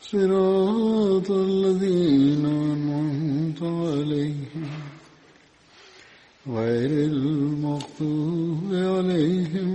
[0.00, 4.68] صراط الذين أنعمت عليهم
[6.46, 9.72] غير المغضوب عليهم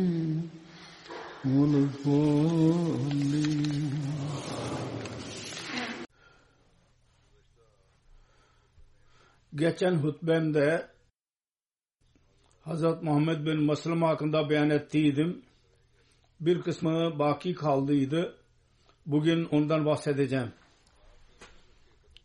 [1.45, 3.31] ولا الضالين
[9.55, 10.87] geçen hutbemde
[12.61, 15.41] Hazret Muhammed bin Meslim hakkında beyan ettiydim.
[16.40, 18.36] Bir kısmı baki kaldıydı.
[19.06, 20.52] Bugün ondan bahsedeceğim.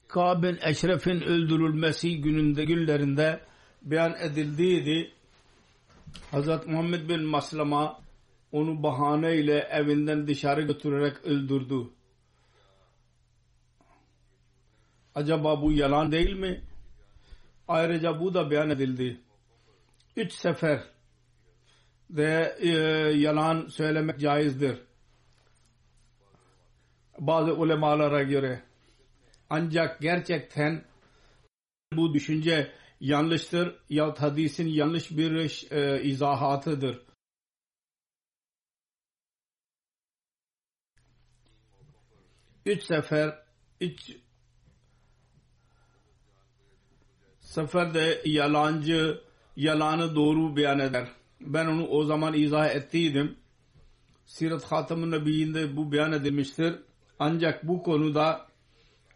[0.07, 3.39] Ka'b Eşref'in öldürülmesi gününde günlerinde
[3.81, 5.11] beyan edildiydi.
[6.31, 8.01] Hazret Muhammed bin Maslama
[8.51, 11.89] onu bahane ile evinden dışarı götürerek öldürdü.
[15.15, 16.61] Acaba bu yalan değil mi?
[17.67, 19.21] Ayrıca bu da beyan edildi.
[20.15, 20.83] Üç sefer
[22.17, 22.67] de e,
[23.17, 24.81] yalan söylemek caizdir.
[27.19, 28.63] Bazı ulemalara göre.
[29.49, 30.85] Ancak gerçekten
[31.93, 37.01] bu düşünce yanlıştır ya hadisin yanlış bir e, izahatıdır.
[42.65, 43.43] Üç sefer
[43.81, 44.17] üç
[47.39, 49.21] seferde yalancı
[49.55, 51.20] yalanı doğru beyan eder.
[51.45, 53.35] Ben onu o zaman izah ettiydim.
[54.25, 56.75] Sirat Hatam-ı Nebi'inde bu beyan edilmiştir.
[57.19, 58.45] Ancak bu konuda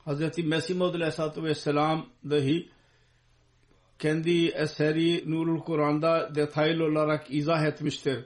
[0.05, 0.37] Hz.
[0.37, 2.69] Mesih Maud Aleyhisselatü Vesselam dahi
[3.99, 8.25] kendi eseri Nurul Kur'an'da detaylı olarak izah etmiştir.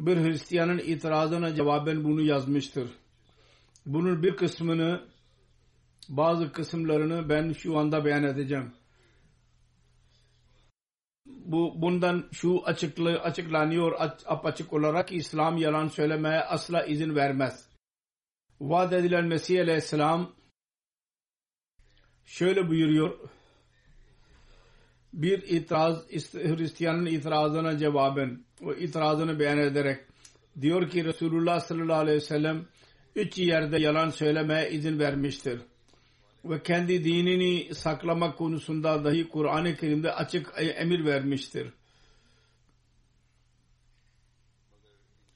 [0.00, 2.90] Bir Hristiyanın itirazına cevaben bunu yazmıştır.
[3.86, 5.00] Bunun bir kısmını
[6.08, 8.72] bazı kısımlarını ben şu anda beyan edeceğim
[11.50, 13.92] bu bundan şu açıklı, açıklanıyor
[14.26, 17.68] apaçık olarak İslam yalan söylemeye asla izin vermez.
[18.60, 20.32] Vaat edilen Mesih Aleyhisselam
[22.24, 23.18] şöyle buyuruyor
[25.12, 30.00] bir itiraz Hristiyanın itirazına cevaben o itirazını beyan ederek
[30.60, 32.66] diyor ki Resulullah sallallahu aleyhi ve sellem
[33.14, 35.60] üç yerde yalan söylemeye izin vermiştir
[36.44, 41.68] ve kendi dinini saklamak konusunda dahi Kur'an-ı Kerim'de açık emir vermiştir.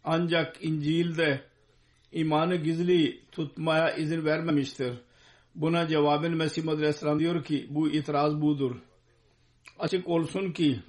[0.04, 1.42] Ancak İncil'de
[2.12, 4.94] imanı gizli tutmaya izin vermemiştir.
[5.54, 8.76] Buna cevaben Mesih Aleyhisselam diyor ki bu itiraz budur.
[9.78, 10.80] Açık olsun ki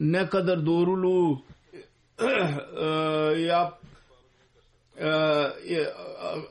[0.00, 1.42] ne kadar doğruluğu
[3.46, 3.83] yap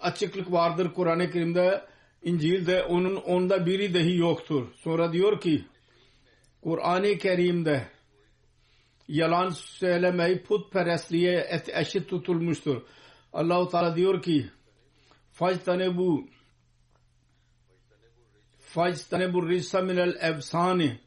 [0.01, 1.85] açıklık vardır Kur'an-ı Kerim'de
[2.23, 4.67] İncil'de onun onda biri dahi yoktur.
[4.75, 5.65] Sonra diyor ki
[6.61, 7.87] Kur'an-ı Kerim'de
[9.07, 12.81] yalan söylemeyi putperestliğe eşit tutulmuştur.
[13.33, 14.49] Allahu Teala diyor ki
[15.31, 16.27] factane bu
[18.59, 20.99] factane bu rissa minel efsani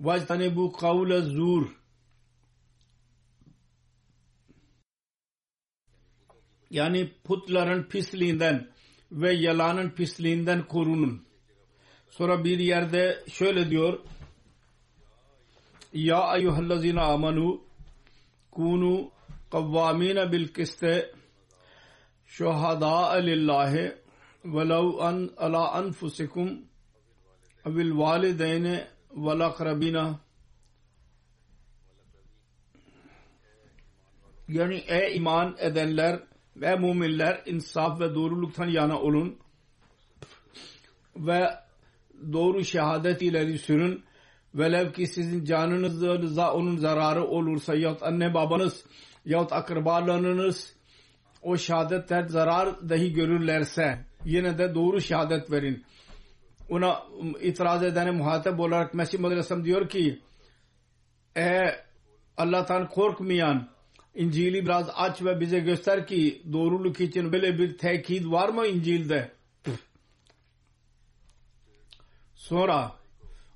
[0.00, 1.68] vactane bu kavle zur
[6.70, 8.68] yani putların pisliğinden
[9.12, 11.26] ve yalanın pisliğinden korunun.
[12.10, 13.98] Sonra bir yerde şöyle diyor
[15.92, 17.60] Ya eyyühellezine amanu
[18.50, 19.10] kunu
[19.50, 21.12] kavvamine bil kiste
[22.26, 23.96] şuhada lillahi
[24.44, 26.68] velev an ala anfusikum
[27.66, 30.20] evil valideyne vel akrabina
[34.48, 36.20] yani ey iman edenler
[36.60, 39.36] ve müminler insaf ve doğruluktan yana olun
[41.16, 41.50] ve
[42.32, 44.04] doğru şehadet ileri sürün
[44.54, 48.84] velev ki sizin canınızda onun zararı olursa yahut anne babanız
[49.24, 50.74] yahut akrabalarınız
[51.42, 55.84] o şehadetten zarar dahi görürlerse yine de doğru şehadet verin.
[56.70, 57.02] Ona
[57.40, 60.20] itiraz edene muhatap olarak Mesih Aleyhisselam diyor ki
[61.34, 61.84] eğer
[62.36, 63.68] Allah'tan korkmayan
[64.18, 69.32] İncil'i biraz aç ve bize göster ki doğruluk için böyle bir tekid var mı İncil'de?
[72.34, 72.96] Sonra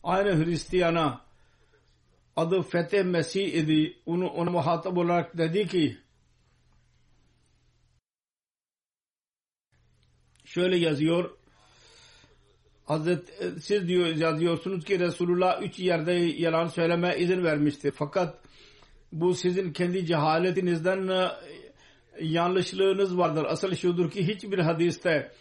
[0.03, 1.21] aynı Hristiyana
[2.37, 3.97] adı Fetih Mesih idi.
[4.07, 5.99] Onu, ona muhatap olarak dedi ki
[10.45, 11.31] şöyle yazıyor
[12.85, 17.91] Hazret siz diyor yazıyorsunuz ki Resulullah üç yerde yalan söyleme izin vermişti.
[17.91, 18.39] Fakat
[19.13, 21.31] bu sizin kendi cehaletinizden e,
[22.21, 23.45] yanlışlığınız vardır.
[23.49, 25.33] Asıl şudur ki hiçbir hadiste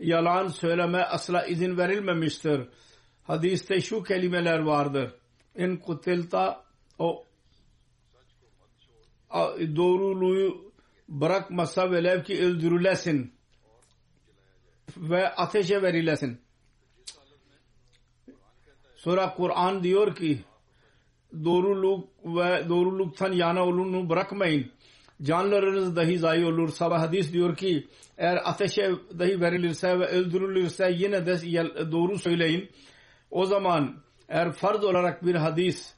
[0.00, 2.68] yalan söyleme asla izin verilmemiştir.
[3.22, 5.14] Hadiste şu kelimeler vardır.
[5.56, 6.64] En kutilta
[6.98, 7.24] o
[9.76, 10.72] doğruluğu
[11.08, 13.34] bırakmasa velev ki öldürülesin
[14.96, 16.40] ve ateşe verilesin.
[18.96, 20.44] Sonra Kur'an diyor ki
[21.44, 24.70] doğruluk ve doğruluktan yana olunu bırakmayın.
[25.22, 26.68] Canlarınız dahi zayi olur.
[26.68, 27.86] Sabah hadis diyor ki
[28.18, 31.38] eğer ateşe dahi verilirse ve öldürülürse yine de
[31.92, 32.70] doğru söyleyin.
[33.30, 33.96] O zaman
[34.28, 35.96] eğer farz olarak bir hadis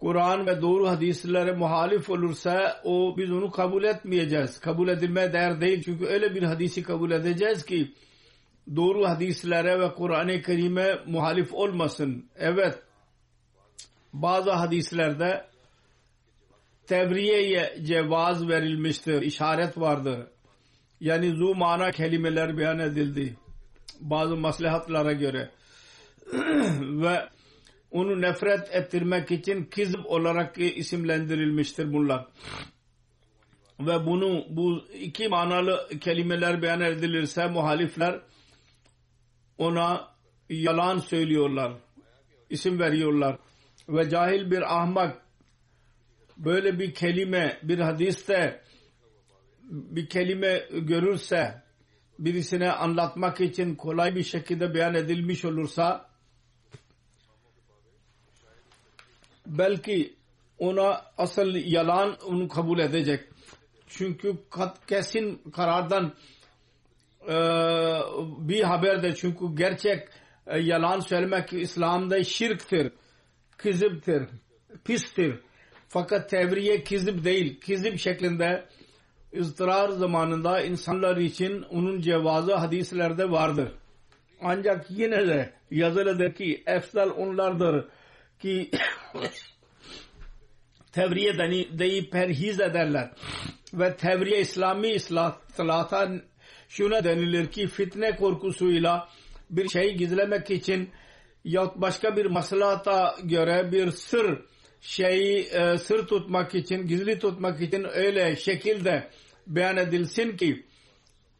[0.00, 4.60] Kur'an ve doğru hadislere muhalif olursa o biz onu kabul etmeyeceğiz.
[4.60, 5.82] Kabul edilmeye değer değil.
[5.84, 7.94] Çünkü öyle bir hadisi kabul edeceğiz ki
[8.76, 12.24] doğru hadislere ve Kur'an-ı Kerim'e muhalif olmasın.
[12.36, 12.78] Evet
[14.12, 15.46] bazı hadislerde
[16.86, 19.22] tevriyeye cevaz verilmiştir.
[19.22, 20.26] işaret vardır.
[21.00, 23.36] Yani zu mana kelimeler beyan edildi.
[24.00, 25.50] Bazı maslahatlara göre.
[26.80, 27.28] ve
[27.90, 32.26] onu nefret ettirmek için kizb olarak isimlendirilmiştir bunlar.
[33.80, 38.20] Ve bunu bu iki manalı kelimeler beyan edilirse muhalifler
[39.58, 40.08] ona
[40.48, 41.72] yalan söylüyorlar.
[42.50, 43.38] isim veriyorlar.
[43.90, 45.22] Ve cahil bir ahmak
[46.36, 48.60] böyle bir kelime bir hadiste
[49.70, 51.62] bir kelime görürse
[52.18, 56.10] birisine anlatmak için kolay bir şekilde beyan edilmiş olursa
[59.46, 60.16] belki
[60.58, 63.28] ona asıl yalan onu kabul edecek.
[63.86, 66.14] Çünkü kat, kesin karardan
[67.28, 67.36] e,
[68.38, 70.08] bir haberde çünkü gerçek
[70.46, 72.92] e, yalan söylemek İslam'da şirktir,
[73.62, 74.22] kiziptir,
[74.84, 75.34] pistir.
[75.88, 78.64] Fakat tevriye kizip değil, kizip şeklinde
[79.38, 83.72] ızdırar zamanında insanlar için onun cevazı hadislerde vardır.
[84.40, 87.88] Ancak yine de yazılıdır ki efsal onlardır
[88.38, 88.70] ki
[90.92, 91.38] tevriye
[91.78, 93.10] deyip perhiz ederler.
[93.74, 96.10] Ve tevriye İslami islahata
[96.68, 99.08] şuna denilir ki fitne korkusuyla
[99.50, 100.90] bir şeyi gizlemek için
[101.44, 104.38] ya başka bir maslahata göre bir sır
[104.80, 109.10] şeyi e, sır tutmak için, gizli tutmak için öyle şekilde
[109.46, 110.66] beyan edilsin ki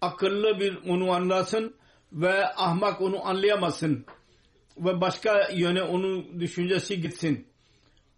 [0.00, 1.74] akıllı bir onu anlasın
[2.12, 4.06] ve ahmak onu anlayamasın
[4.76, 7.46] ve başka yöne onun düşüncesi gitsin.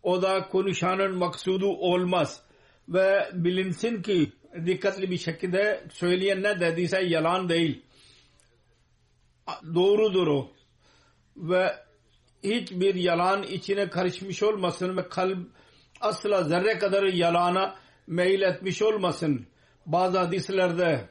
[0.03, 2.43] O da konuşanın maksudu olmaz
[2.89, 4.33] ve bilinsin ki
[4.67, 7.83] dikkatli bir şekilde söyleyen ne dediyse yalan değil.
[9.75, 10.51] Doğrudur o.
[11.37, 11.77] Ve
[12.43, 15.39] hiçbir yalan içine karışmış olmasın ve kalp
[16.01, 17.75] asla zerre kadar yalana
[18.07, 19.47] meyil etmiş olmasın.
[19.87, 21.09] Bazı hadislerde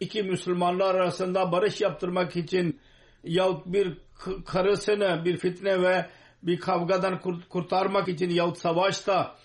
[0.00, 2.80] iki Müslümanlar arasında barış yaptırmak için
[3.24, 3.98] yahut bir
[4.46, 6.06] karısını bir fitne ve
[6.42, 9.36] bir kavgadan kurtarmak için yahut savaşta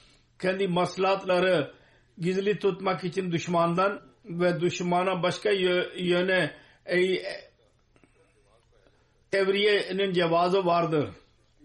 [0.42, 1.74] kendi maslahatları
[2.18, 5.50] gizli tutmak için düşmandan ve düşmana başka
[5.96, 6.52] yöne
[9.34, 11.10] evriyenin cevazı vardır.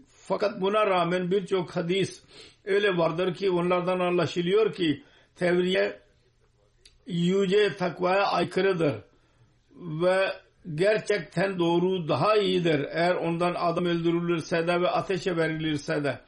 [0.09, 2.23] Fakat buna rağmen birçok hadis
[2.65, 5.03] öyle vardır ki onlardan anlaşılıyor ki
[5.37, 6.01] tevriye
[7.07, 8.95] yüce takvaya aykırıdır
[9.77, 10.33] ve
[10.75, 12.87] gerçekten doğru daha iyidir.
[12.91, 16.21] Eğer ondan adam öldürülürse de ve ateşe verilirse de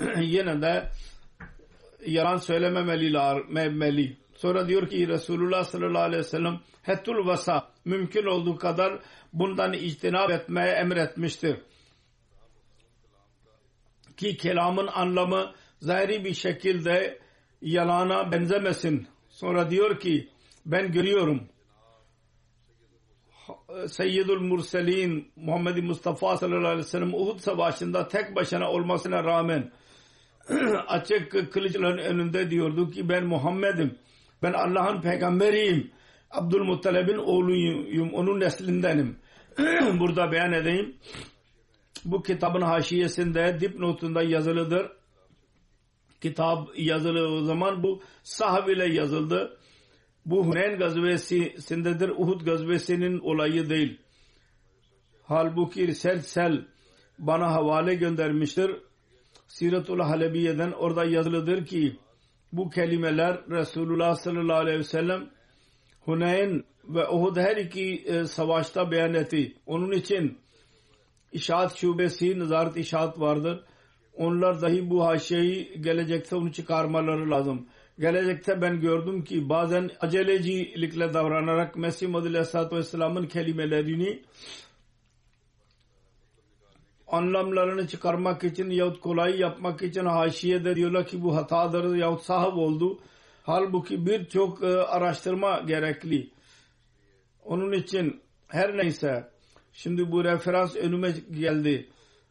[0.20, 0.88] yine de
[2.06, 4.16] yalan söylememeli.
[4.34, 8.98] Sonra diyor ki Resulullah sallallahu aleyhi ve sellem hettul vasa mümkün olduğu kadar
[9.32, 11.56] bundan içtinab etmeye emretmiştir.
[14.16, 17.18] Ki kelamın anlamı zahiri bir şekilde
[17.62, 19.06] yalana benzemesin.
[19.28, 20.28] Sonra diyor ki
[20.66, 21.48] ben görüyorum
[23.86, 29.72] Seyyidül Murselin Muhammed Mustafa sallallahu aleyhi ve sellem Uhud savaşında tek başına olmasına rağmen
[30.88, 33.98] açık kılıçların önünde diyordu ki ben Muhammed'im.
[34.42, 35.90] Ben Allah'ın peygamberiyim.
[36.32, 38.12] Abdülmuttalib'in oğluyum.
[38.14, 39.16] Onun neslindenim.
[40.00, 40.96] Burada beyan edeyim.
[42.04, 44.92] Bu kitabın haşiyesinde dipnotunda yazılıdır.
[46.20, 49.58] Kitap yazılı zaman bu sahab ile yazıldı.
[50.26, 52.08] Bu Huneyn gazvesindedir.
[52.08, 53.98] Uhud gazvesinin olayı değil.
[55.22, 56.64] Halbuki Sel
[57.18, 58.70] bana havale göndermiştir.
[59.48, 61.96] Siratul Halebiye'den orada yazılıdır ki
[62.52, 65.30] bu kelimeler Resulullah sallallahu aleyhi ve sellem
[66.04, 69.56] Huneyn ve Uhud her iki e, savaşta beyan etti.
[69.66, 70.42] Onun için
[71.32, 73.64] İşaat şubesi, nazaret işaat vardır.
[74.16, 77.66] Onlar dahi bu haşyeyi gelecekte onu çıkarmaları lazım.
[77.98, 84.22] Gelecekte ben gördüm ki bazen acelecilikle davranarak Mesih Madhu Aleyhisselatü Vesselam'ın kelimelerini
[87.06, 92.98] anlamlarını çıkarmak için yahut kolay yapmak için haşiyede diyorlar ki bu hatadır yahut sahip oldu.
[93.42, 96.30] Halbuki birçok e, araştırma gerekli.
[97.44, 99.28] Onun için her neyse
[99.72, 101.88] şimdi bu referans önüme geldi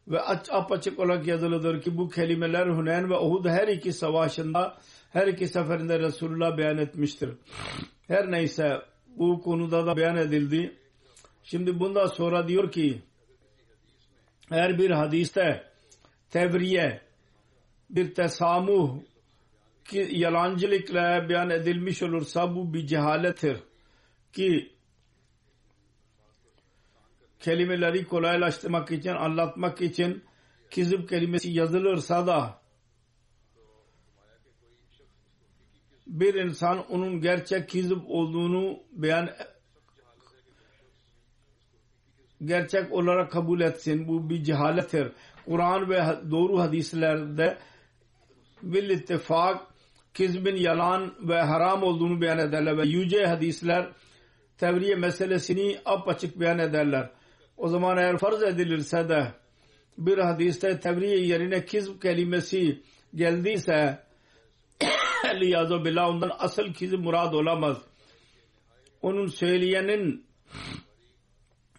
[0.07, 4.77] ve aç apaçık olarak yazılıdır ki bu kelimeler Huneyn ve Uhud her iki savaşında
[5.09, 7.29] her iki seferinde Resulullah beyan etmiştir.
[8.07, 10.75] Her neyse bu konuda da beyan edildi.
[11.43, 13.01] Şimdi bundan sonra diyor ki
[14.49, 15.63] her bir hadiste
[16.29, 17.01] tevriye
[17.89, 18.95] bir tesamuh
[19.93, 23.57] yalancılıkla beyan edilmiş olursa bu bir cehalettir
[24.33, 24.71] ki
[27.39, 30.23] kelimeleri kolaylaştırmak için anlatmak için
[30.71, 32.61] kizip kelimesi yazılırsa da
[36.07, 39.29] bir insan onun gerçek kizip olduğunu beyan
[42.45, 44.07] gerçek olarak kabul etsin.
[44.07, 45.11] Bu bir cehalettir.
[45.45, 47.57] Kur'an ve doğru hadislerde
[48.63, 49.70] bil ittifak
[50.13, 53.89] kizbin yalan ve haram olduğunu beyan ederler ve yüce hadisler
[54.57, 57.09] tevriye meselesini apaçık beyan ederler.
[57.57, 59.31] O zaman eğer farz edilirse de
[59.97, 62.81] bir hadiste tevriye yerine kizb kelimesi
[63.15, 63.99] geldiyse
[65.41, 67.77] liyazo billah ondan asıl kizb murad olamaz.
[69.01, 70.25] Onun söyleyenin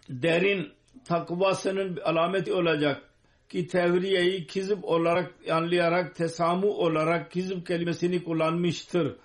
[0.09, 0.73] derin
[1.05, 3.12] takvasının alameti olacak
[3.53, 9.15] ki tevriyeyi kizip olarak anlayarak tesamu olarak kizip kelimesini kullanmıştır.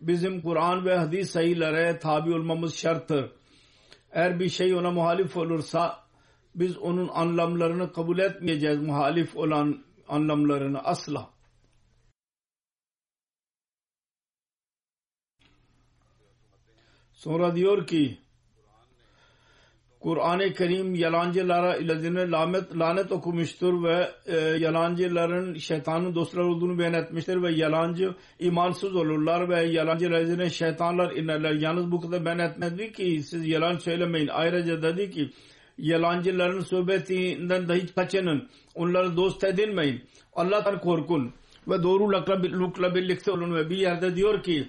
[0.00, 3.30] Bizim Kur'an ve hadis sayılara tabi olmamız şarttır.
[4.12, 6.04] Eğer bir şey ona muhalif olursa
[6.54, 11.30] biz onun anlamlarını kabul etmeyeceğiz muhalif olan anlamlarını asla.
[17.12, 18.18] Sonra diyor ki
[20.06, 21.78] Kur'an-ı Kerim yalancılara
[22.32, 29.48] lanet, lanet okumuştur ve e, yalancıların şeytanın dostları olduğunu beyan etmiştir ve yalancı imansız olurlar
[29.48, 31.52] ve yalancı ilazine şeytanlar inerler.
[31.52, 34.28] Yalnız bu kadar beyan etmedi ki siz yalan söylemeyin.
[34.28, 35.30] Ayrıca dedi ki
[35.78, 38.48] yalancıların sohbetinden dahi kaçının.
[38.74, 40.04] Onları dost edinmeyin.
[40.32, 41.32] Allah'tan korkun
[41.68, 44.68] ve doğrulukla birlikte olun ve bir yerde diyor ki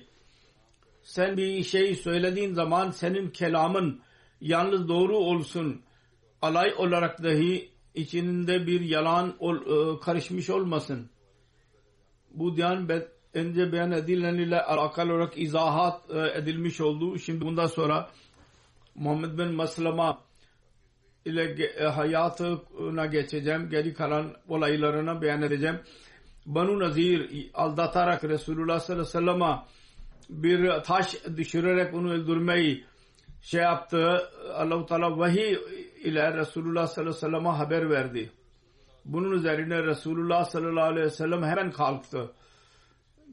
[1.02, 4.07] sen bir şey söylediğin zaman senin kelamın
[4.42, 5.82] yalnız doğru olsun
[6.42, 11.10] alay olarak dahi içinde bir yalan ol, e, karışmış olmasın.
[12.32, 12.90] Bu diyan
[13.34, 17.20] önce beyan edilen ile alakalı olarak izahat e, edilmiş oldu.
[17.20, 18.10] Şimdi bundan sonra
[18.96, 20.22] Muhammed bin Maslama
[21.26, 23.70] ile e, hayatına geçeceğim.
[23.70, 25.80] Geri kalan olaylarına beyan edeceğim.
[26.46, 29.60] Banu Nazir aldatarak Resulullah sallallahu aleyhi ve sellem'e
[30.30, 32.86] bir taş düşürerek onu öldürmeyi
[33.42, 35.58] şey yaptı Allah-u Teala vahiy
[36.04, 38.32] ile Resulullah sallallahu aleyhi ve sellem'e haber verdi.
[39.06, 42.32] Bunun üzerine Resulullah sallallahu aleyhi ve sellem hemen kalktı.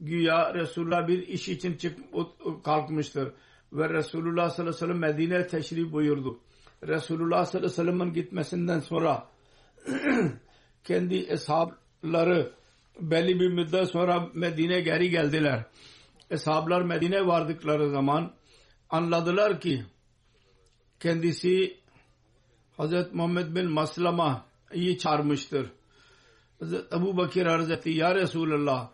[0.01, 1.99] Güya Resulullah bir iş için çık
[2.63, 3.31] kalkmıştır.
[3.73, 6.39] Ve Resulullah sallallahu aleyhi ve sellem Medine teşrif buyurdu.
[6.87, 9.27] Resulullah sallallahu aleyhi ve sellem'in gitmesinden sonra
[10.83, 12.51] kendi eshabları
[12.99, 15.63] belli bir müddet sonra Medine geri geldiler.
[16.31, 18.31] Eshablar Medine vardıkları zaman
[18.89, 19.85] anladılar ki
[20.99, 21.77] kendisi
[22.77, 25.67] Hazreti Muhammed bin Maslama iyi çağırmıştır.
[26.59, 27.89] Hazreti Ebu Bakir arz etti.
[27.89, 28.89] Ya Resulallah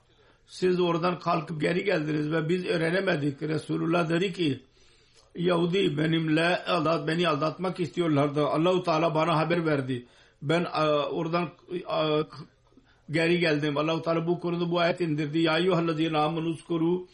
[0.46, 3.42] siz oradan kalkıp geri geldiniz ve biz öğrenemedik.
[3.42, 4.64] Resulullah dedi ki
[5.36, 8.46] Yahudi benimle aldat, beni aldatmak istiyorlardı.
[8.46, 10.06] Allahu Teala bana haber verdi.
[10.42, 11.80] Ben e, oradan e,
[13.12, 13.78] geri geldim.
[13.78, 15.40] Allahu Teala bu konuda bu ayet indirdi.
[15.40, 17.08] Ya eyyühellezine amenuskuru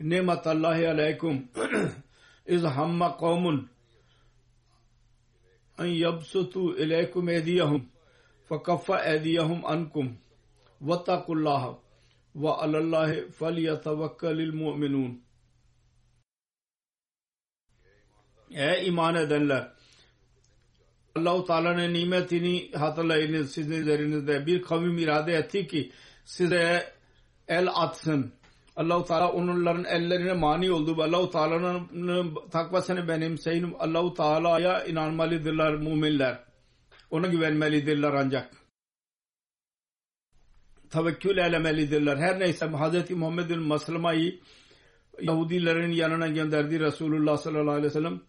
[0.00, 1.44] nimetallahi aleykum
[2.46, 3.68] iz hamma kavmun
[5.78, 7.88] en yabsutu ileykum ediyahum
[8.48, 10.16] fakaffa ediyahum ankum
[10.80, 11.78] vattakullaha
[12.34, 15.24] ve alallahi felyetevekkelil mu'minun
[18.50, 19.72] Ey iman edenler
[21.16, 24.46] Allah-u Teala'nın nimetini hatırlayınız sizin üzerinizde.
[24.46, 25.92] Bir kavim irade etti ki
[26.24, 26.92] size
[27.48, 28.32] el atsın.
[28.76, 31.02] Allah-u Teala onların ellerine mani oldu.
[31.02, 33.74] Allah-u Teala'nın takvasını benimseyin.
[33.78, 36.44] Allah-u Teala'ya inanmalıdırlar müminler.
[37.10, 38.50] Ona güvenmelidirler ancak.
[40.90, 42.16] Tevekkül elemelidirler.
[42.16, 43.10] Her neyse Hz.
[43.10, 44.40] Muhammed'in Maslama'yı
[45.20, 48.20] Yahudilerin yanına gönderdi Resulullah sallallahu aleyhi ve sellem.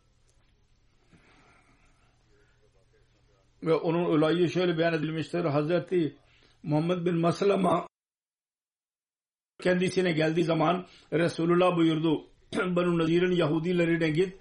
[3.63, 5.45] Ve onun olayı şöyle beyan edilmiştir.
[5.45, 6.17] Hazreti
[6.63, 7.87] Muhammed bin Maslama
[9.61, 12.27] kendisine geldiği zaman Resulullah buyurdu.
[12.55, 14.33] Banu Nazir'in Yahudilerine git.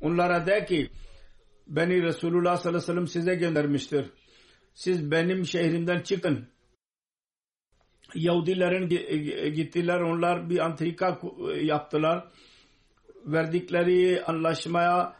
[0.00, 0.90] Onlara de ki
[1.66, 4.06] beni Resulullah sallallahu aleyhi ve sellem size göndermiştir.
[4.74, 6.48] Siz benim şehrimden çıkın.
[8.14, 8.88] Yahudilerin
[9.54, 10.00] gittiler.
[10.00, 11.20] Onlar bir antrika
[11.60, 12.28] yaptılar.
[13.26, 15.16] Verdikleri anlaşmaya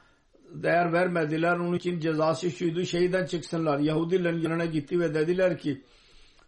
[0.50, 1.56] değer vermediler.
[1.56, 2.84] Onun için cezası şuydu.
[2.84, 3.78] Şehirden çıksınlar.
[3.78, 5.82] Yahudilerin yanına gitti ve dediler ki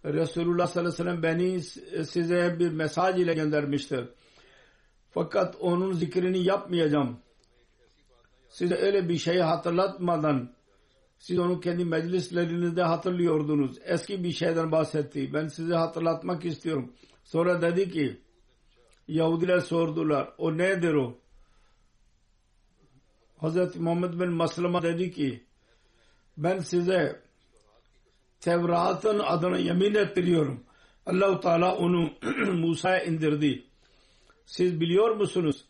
[0.05, 1.61] Resulullah sallallahu aleyhi ve sellem beni
[2.05, 4.09] size bir mesaj ile göndermiştir.
[5.11, 7.19] Fakat onun zikrini yapmayacağım.
[8.49, 10.53] Size öyle bir şeyi hatırlatmadan
[11.19, 13.79] siz onu kendi meclislerinizde hatırlıyordunuz.
[13.85, 15.33] Eski bir şeyden bahsetti.
[15.35, 16.93] Ben size hatırlatmak istiyorum.
[17.25, 18.21] Sonra dedi ki
[19.09, 20.35] Yahudiler sordular.
[20.39, 21.19] O nedir o?
[23.43, 23.77] Hz.
[23.77, 25.45] Muhammed bin Maslama dedi ki
[26.37, 27.23] ben size
[28.41, 30.65] Tevrat'ın adına yemin ettiriyorum.
[31.07, 32.11] Allahu Teala onu
[32.53, 33.63] Musa'ya indirdi.
[34.47, 35.65] Siz biliyor musunuz?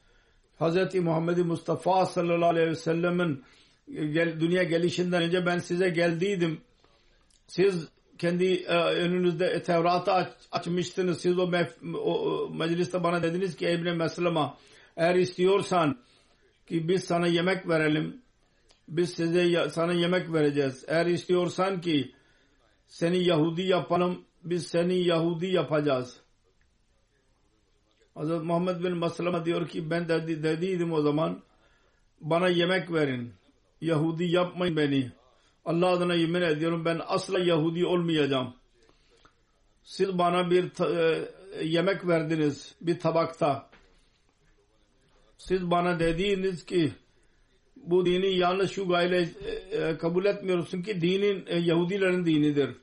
[0.61, 0.95] Hz.
[0.95, 3.45] Muhammed Mustafa sallallahu aleyhi ve sellemin
[3.93, 6.61] gel, dünya gelişinden önce ben size geldiydim.
[7.47, 11.21] Siz kendi e, önünüzde Tevrat'ı aç, açmıştınız.
[11.21, 14.59] Siz o, mef, o mecliste bana dediniz ki İbni Meslema
[14.97, 15.99] eğer istiyorsan
[16.67, 18.23] ki biz sana yemek verelim.
[18.89, 20.85] Biz size sana yemek vereceğiz.
[20.89, 22.13] Eğer istiyorsan ki
[22.89, 26.21] seni Yahudi yapalım biz seni Yahudi yapacağız.
[28.15, 31.43] Hazreti Muhammed bin Maslama diyor ki ben dedi, dediydim o zaman
[32.21, 33.35] bana yemek verin.
[33.81, 35.13] Yahudi yapmayın beni.
[35.65, 38.55] Allah adına yemin ediyorum ben asla Yahudi olmayacağım.
[39.83, 41.29] Siz bana bir e,
[41.65, 43.71] yemek verdiniz bir tabakta.
[45.39, 46.93] Siz bana dediğiniz ki
[47.91, 52.77] bu dini yanlış şu gayle e, e, kabul etmiyorsun ki dinin e, Yahudilerin dinidir.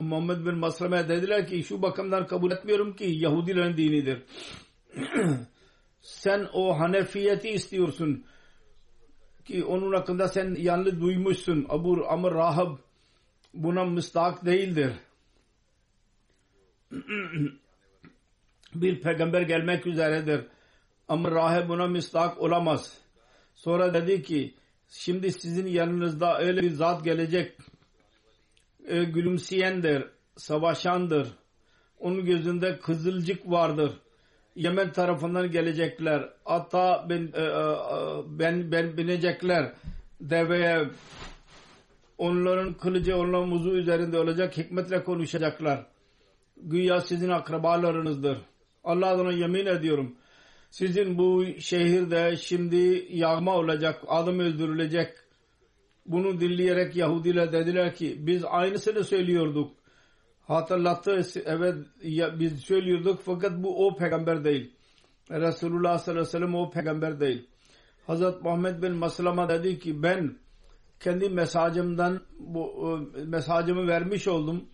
[0.00, 4.22] Muhammed bin Maslame dediler ki şu bakımdan kabul etmiyorum ki Yahudilerin dinidir.
[6.00, 8.24] sen o Hanefiyeti istiyorsun
[9.44, 11.66] ki onun hakkında sen yanlış duymuşsun.
[11.68, 12.78] Abu Amr Rahab
[13.54, 14.92] buna müstahak değildir.
[18.74, 20.44] bir peygamber gelmek üzeredir.
[21.08, 22.98] Ama rahip buna müstahak olamaz.
[23.54, 24.54] Sonra dedi ki
[24.88, 27.52] şimdi sizin yanınızda öyle bir zat gelecek
[28.86, 30.04] e, gülümseyendir,
[30.36, 31.28] savaşandır.
[31.98, 33.92] Onun gözünde kızılcık vardır.
[34.56, 36.28] Yemen tarafından gelecekler.
[36.46, 37.44] Ata ben, e,
[38.38, 39.72] ben, ben binecekler
[40.20, 40.88] deveye.
[42.18, 44.56] Onların kılıcı onların muzu üzerinde olacak.
[44.56, 45.86] Hikmetle konuşacaklar.
[46.56, 48.38] Güya sizin akrabalarınızdır.
[48.84, 50.17] Allah adına yemin ediyorum.
[50.70, 55.14] Sizin bu şehirde şimdi yağma olacak, adam öldürülecek.
[56.06, 59.72] Bunu dinleyerek Yahudiler dediler ki biz aynısını söylüyorduk.
[60.46, 61.74] Hatırlattı evet
[62.38, 64.72] biz söylüyorduk fakat bu o peygamber değil.
[65.30, 67.46] Resulullah sallallahu aleyhi ve sellem o peygamber değil.
[68.06, 70.36] Hazret Muhammed bin Maslama dedi ki ben
[71.00, 74.64] kendi mesajımdan bu mesajımı vermiş oldum.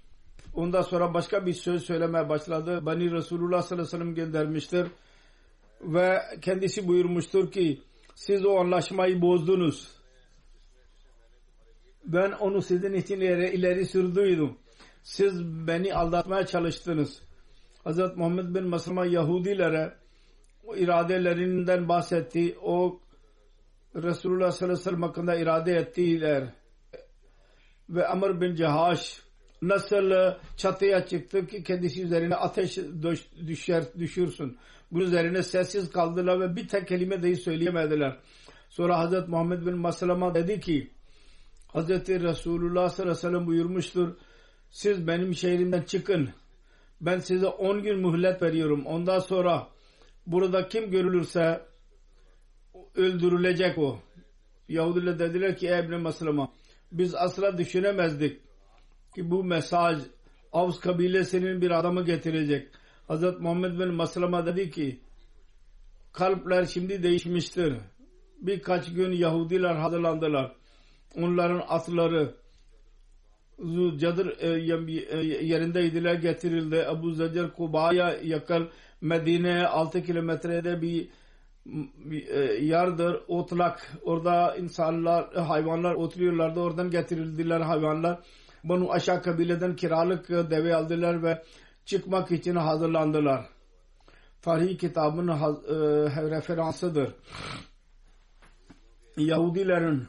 [0.55, 2.87] Ondan sonra başka bir söz söylemeye başladı.
[2.87, 4.87] Bani Resulullah sallallahu aleyhi ve sellem göndermiştir.
[5.81, 7.83] Ve kendisi buyurmuştur ki
[8.15, 9.95] siz o anlaşmayı bozdunuz.
[12.05, 14.57] Ben onu sizin için ileri, ileri sürdüydüm.
[15.03, 17.23] Siz beni aldatmaya çalıştınız.
[17.87, 17.99] Hz.
[18.17, 19.95] Muhammed bin Maslama Yahudilere
[20.65, 22.59] o iradelerinden bahsetti.
[22.63, 23.01] O
[23.95, 26.53] Resulullah sallallahu aleyhi ve sellem hakkında irade ettiler.
[27.89, 29.23] Ve Amr bin Cehaş
[29.69, 32.79] nasıl çatıya çıktı ki kendisi üzerine ateş
[33.47, 34.59] düşer, düşürsün.
[34.91, 38.17] Bunun üzerine sessiz kaldılar ve bir tek kelime dahi söyleyemediler.
[38.69, 40.91] Sonra Hazreti Muhammed bin Maslama dedi ki
[41.67, 44.17] Hazreti Resulullah sallallahu aleyhi ve sellem buyurmuştur.
[44.71, 46.31] Siz benim şehrimden çıkın.
[47.01, 48.87] Ben size 10 gün mühlet veriyorum.
[48.87, 49.69] Ondan sonra
[50.27, 51.63] burada kim görülürse
[52.95, 53.99] öldürülecek o.
[54.69, 56.53] Yahudiler dediler ki ey İbn Maslama
[56.93, 58.41] biz asla düşünemezdik
[59.15, 60.03] ki bu mesaj
[60.53, 62.69] Avs kabilesinin bir adamı getirecek.
[63.09, 65.01] Hazret Muhammed bin Maslama dedi ki
[66.13, 67.75] kalpler şimdi değişmiştir.
[68.41, 70.53] Birkaç gün Yahudiler hazırlandılar.
[71.17, 72.35] Onların atları
[73.97, 76.87] cadır e, e, yerindeydiler getirildi.
[76.87, 81.09] Abu Zacer Kuba'ya yakın Medine'ye 6 kilometrede bir
[82.29, 83.93] e, yardır, otlak.
[84.03, 86.61] Orada insanlar, hayvanlar oturuyorlardı.
[86.61, 88.19] Oradan getirildiler hayvanlar.
[88.65, 91.43] Bunu aşağı kabileden kiralık deve aldılar ve
[91.85, 93.49] çıkmak için hazırlandılar.
[94.43, 95.35] Tarih kitabın e,
[96.31, 97.15] referansıdır.
[99.17, 100.09] Yahudilerin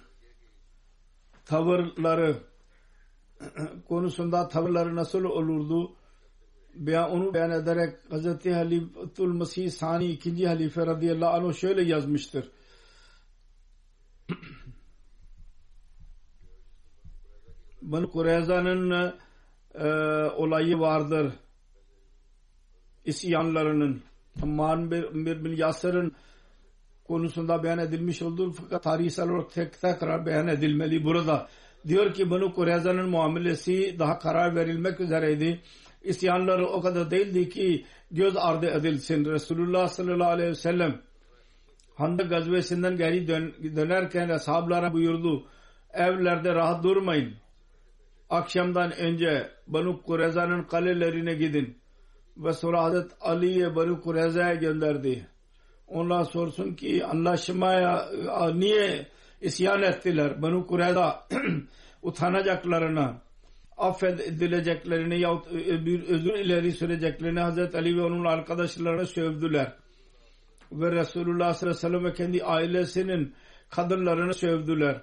[1.45, 2.37] tavırları
[3.87, 5.95] konusunda tavırları nasıl olurdu?
[6.75, 8.45] Beyan, onu beyan ederek Hz.
[8.45, 12.51] Halifetul Mesih Sani ikinci halife radıyallahu anh şöyle yazmıştır.
[17.85, 19.13] Banu Kureyza'nın
[19.73, 19.87] e,
[20.35, 21.33] olayı vardır.
[23.05, 24.01] İsyanlarının
[24.43, 26.13] Ammar bin Yasir'in
[27.07, 31.47] konusunda beyan edilmiş olur fakat tarihsel olarak tek tekrar beyan edilmeli burada.
[31.87, 35.61] Diyor ki Banu Kureyza'nın muamelesi daha karar verilmek üzereydi.
[36.03, 39.25] İsyanları o kadar değildi ki göz ardı edilsin.
[39.25, 41.01] Resulullah sallallahu aleyhi ve sellem
[41.95, 45.47] Handak gazvesinden geri dön dönerken ashablara buyurdu.
[45.93, 47.35] Evlerde rahat durmayın
[48.29, 51.77] akşamdan önce Banu Kureza'nın kalelerine gidin.
[52.38, 55.27] Ve sonra Hazret Ali'ye Banu Kureza'ya gönderdi.
[55.88, 58.09] Onlar sorsun ki anlaşmaya
[58.53, 59.07] niye
[59.41, 60.41] isyan ettiler?
[60.41, 61.27] Banu Kureza
[62.01, 63.21] utanacaklarına
[63.77, 65.51] affedileceklerini yahut
[65.85, 69.73] bir özür ileri süreceklerini Hazret Ali ve onun arkadaşlarına sövdüler.
[70.71, 73.35] Ve Resulullah sallallahu aleyhi ve sellem ve kendi ailesinin
[73.69, 75.01] kadınlarını sövdüler.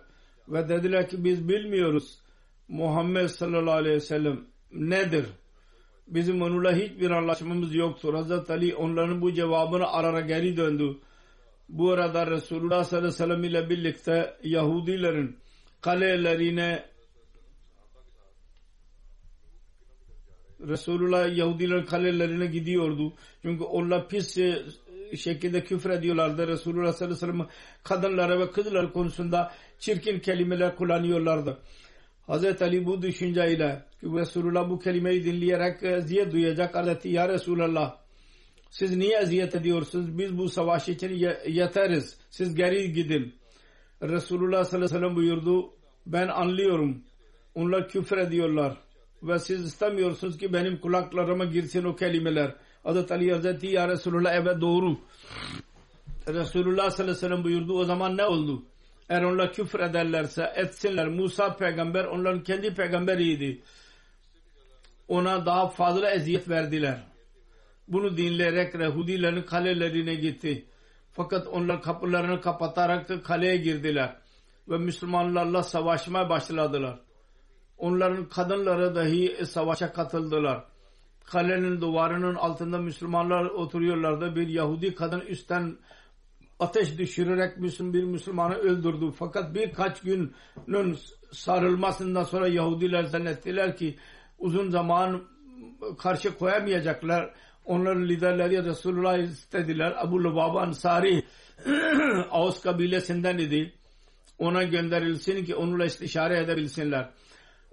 [0.49, 2.22] Ve dediler ki biz bilmiyoruz
[2.69, 4.41] Muhammed sallallahu aleyhi ve sellem
[4.73, 5.25] nedir?
[6.07, 8.15] Bizim onunla hiçbir anlaşmamız yoktur.
[8.15, 10.99] Hazreti Ali onların bu cevabını arara geri döndü.
[11.69, 15.37] Bu arada Resulullah sallallahu aleyhi ve sellem ile birlikte Yahudilerin
[15.81, 16.85] kalelerine
[20.69, 23.13] Resulullah Yahudilerin kalelerine gidiyordu.
[23.43, 24.39] Çünkü onlar pis
[25.17, 26.49] şekilde küfür ediyorlardı.
[26.49, 27.49] Resulullah sallallahu aleyhi ve sellem
[27.83, 31.59] kadınlara ve kızlar konusunda çirkin kelimeler kullanıyorlardı.
[32.27, 37.97] Hazreti Ali bu düşünceyle ki Resulullah bu kelimeyi dinleyerek eziyet duyacak adeti ya Resulallah
[38.71, 40.19] siz niye eziyet ediyorsunuz?
[40.19, 41.11] Biz bu savaş için
[41.47, 42.17] yeteriz.
[42.31, 43.35] Siz geri gidin.
[44.03, 45.71] Resulullah sallallahu aleyhi ve sellem buyurdu
[46.07, 47.03] ben anlıyorum.
[47.55, 48.77] Onlar küfür ediyorlar
[49.23, 52.55] ve siz istemiyorsunuz ki benim kulaklarıma girsin o kelimeler.
[52.83, 54.99] Hazreti Ali Hazreti ya Resulullah evet doğru.
[56.29, 58.63] Resulullah sallallahu aleyhi ve sellem buyurdu o zaman ne oldu
[59.13, 61.09] eğer onlar küfür ederlerse etsinler.
[61.09, 63.63] Musa peygamber onların kendi peygamberiydi.
[65.09, 66.99] Ona daha fazla eziyet verdiler.
[67.89, 70.65] Bunu dinleyerek Yahudilerin kalelerine gitti.
[71.11, 74.17] Fakat onlar kapılarını kapatarak kaleye girdiler.
[74.69, 76.99] Ve Müslümanlarla savaşmaya başladılar.
[77.79, 80.65] Onların kadınları dahi savaşa katıldılar.
[81.25, 84.37] Kalenin duvarının altında Müslümanlar oturuyorlardı.
[84.37, 85.77] Bir Yahudi kadın üstten
[86.59, 89.11] ateş düşürerek bir Müslümanı öldürdü.
[89.19, 90.33] Fakat birkaç günün
[91.33, 93.97] sarılmasından sonra Yahudiler zannettiler ki
[94.39, 95.23] uzun zaman
[95.99, 97.35] karşı koyamayacaklar.
[97.65, 99.95] Onların liderleri Resulullah istediler.
[99.99, 101.23] Abu Lubaba Ansari
[102.31, 103.73] Ağuz kabilesinden idi.
[104.39, 107.11] Ona gönderilsin ki onunla istişare edebilsinler.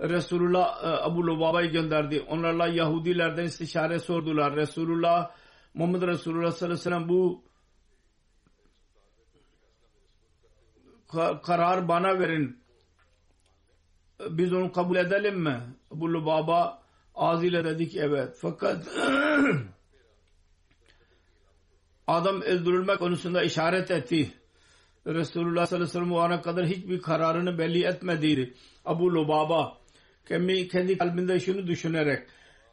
[0.01, 2.21] Resulullah e, Abu Lubaba'yı gönderdi.
[2.27, 4.55] Onlarla Yahudilerden istişare sordular.
[4.55, 5.31] Resulullah
[5.73, 7.43] Muhammed Resulullah sallallahu aleyhi ve sellem bu
[11.43, 12.59] karar bana verin.
[14.29, 15.61] Biz onu kabul edelim mi?
[15.91, 16.83] Bu Lubaba
[17.15, 18.37] ağzıyla dedi ki evet.
[18.41, 18.87] Fakat
[22.07, 24.33] adam öldürülme konusunda işaret etti.
[25.07, 28.53] Resulullah sallallahu aleyhi ve sellem o ana kadar hiçbir kararını belli etmediydi.
[28.85, 29.77] Abu Lubaba
[30.27, 32.27] kendi kalbinde şunu düşünerek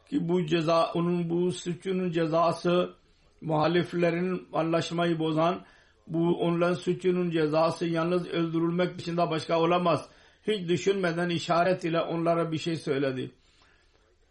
[0.09, 2.93] ki bu ceza onun bu suçunun cezası
[3.41, 5.65] muhaliflerin anlaşmayı bozan
[6.07, 10.09] bu onların suçunun cezası yalnız öldürülmek dışında başka olamaz.
[10.47, 13.31] Hiç düşünmeden işaret ile onlara bir şey söyledi.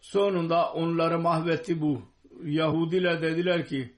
[0.01, 2.03] Sonunda onları mahvetti bu.
[2.45, 3.95] Yahudiler dediler ki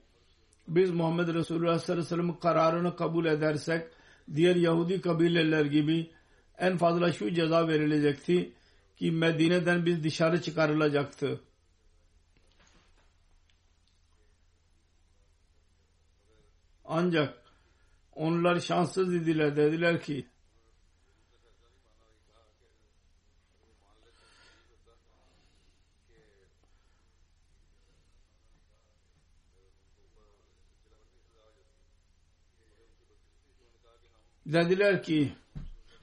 [0.67, 3.87] biz Muhammed Resulullah sallallahu aleyhi ve sellem'in kararını kabul edersek
[4.35, 6.11] diğer Yahudi kabileler gibi
[6.57, 8.53] en fazla şu ceza verilecekti
[8.97, 11.41] ki Medine'den biz dışarı çıkarılacaktı.
[16.85, 17.38] Ancak
[18.19, 20.25] onlar şanssız idiler dediler ki
[34.45, 35.33] dediler ki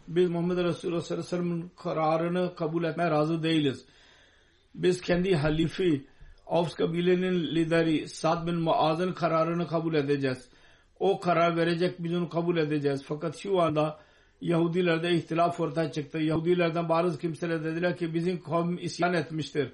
[0.08, 3.84] biz Muhammed Resulullah sallallahu aleyhi ve sellem'in kararını kabul etmeye razı değiliz.
[4.74, 6.06] Biz kendi halifi
[6.46, 10.48] Avs kabilenin lideri Sad bin Muaz'ın kararını kabul edeceğiz.
[11.00, 13.02] O karar verecek biz onu kabul edeceğiz.
[13.06, 13.98] Fakat şu anda
[14.40, 16.18] Yahudilerde ihtilaf ortaya çıktı.
[16.18, 19.72] Yahudilerden bazı kimseler dediler ki bizim kavim isyan etmiştir.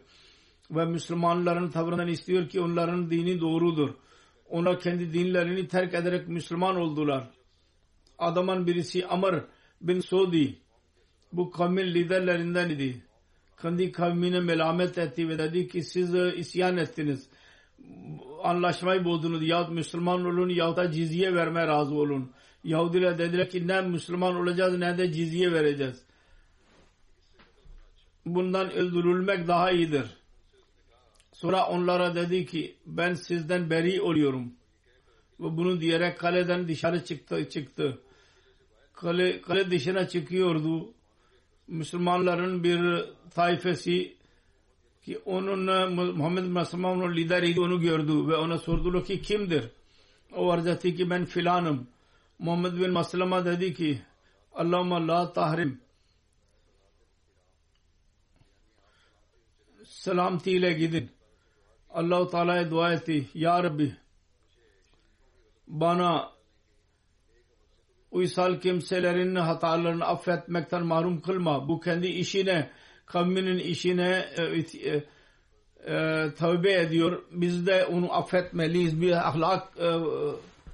[0.71, 3.91] Ve Müslümanların tavrından istiyor ki onların dini doğrudur.
[4.49, 7.31] Onlar kendi dinlerini terk ederek Müslüman oldular.
[8.19, 9.45] Adamın birisi Amr
[9.81, 10.59] bin Sudi
[11.33, 13.03] bu kavmin liderlerinden idi.
[13.63, 17.29] Kendi kavmine melamet etti ve dedi ki siz isyan ettiniz.
[18.43, 19.49] Anlaşmayı bozdunuz.
[19.49, 22.33] Yahut Müslüman olun yahut da cizye vermeye razı olun.
[22.65, 26.03] Yahudiler dediler ki ne Müslüman olacağız ne de cizye vereceğiz.
[28.27, 30.07] Bundan öldürülmek daha iyidir.
[31.33, 34.53] Sonra onlara dedi ki ben sizden beri oluyorum.
[35.41, 37.49] Ve bunu diyerek kaleden dışarı çıktı.
[37.49, 37.99] çıktı.
[38.93, 40.95] Kale, kale dışına çıkıyordu.
[41.69, 44.17] Müslümanların bir taifesi
[45.05, 49.71] ki onun Muhammed Müslüman'ın lideriydi onu gördü ve ona sordular ki kimdir?
[50.37, 51.89] O arz etti ki ben filanım.
[52.39, 54.03] Muhammed bin Maslama dedi ki
[54.55, 55.81] Allahümme la tahrim
[59.85, 61.11] selamtiyle gidin.
[61.91, 63.29] Allah-u Teala'ya dua etti.
[63.35, 63.97] Ya Rabbi
[65.67, 66.33] bana
[68.11, 71.69] uysal kimselerin hatalarını affetmekten mahrum kılma.
[71.69, 72.71] Bu kendi işine,
[73.07, 75.05] kavminin işine e, e,
[75.87, 77.23] e, tövbe ediyor.
[77.33, 79.01] Biz de onu affetmeliyiz.
[79.01, 79.89] Bir ahlak e,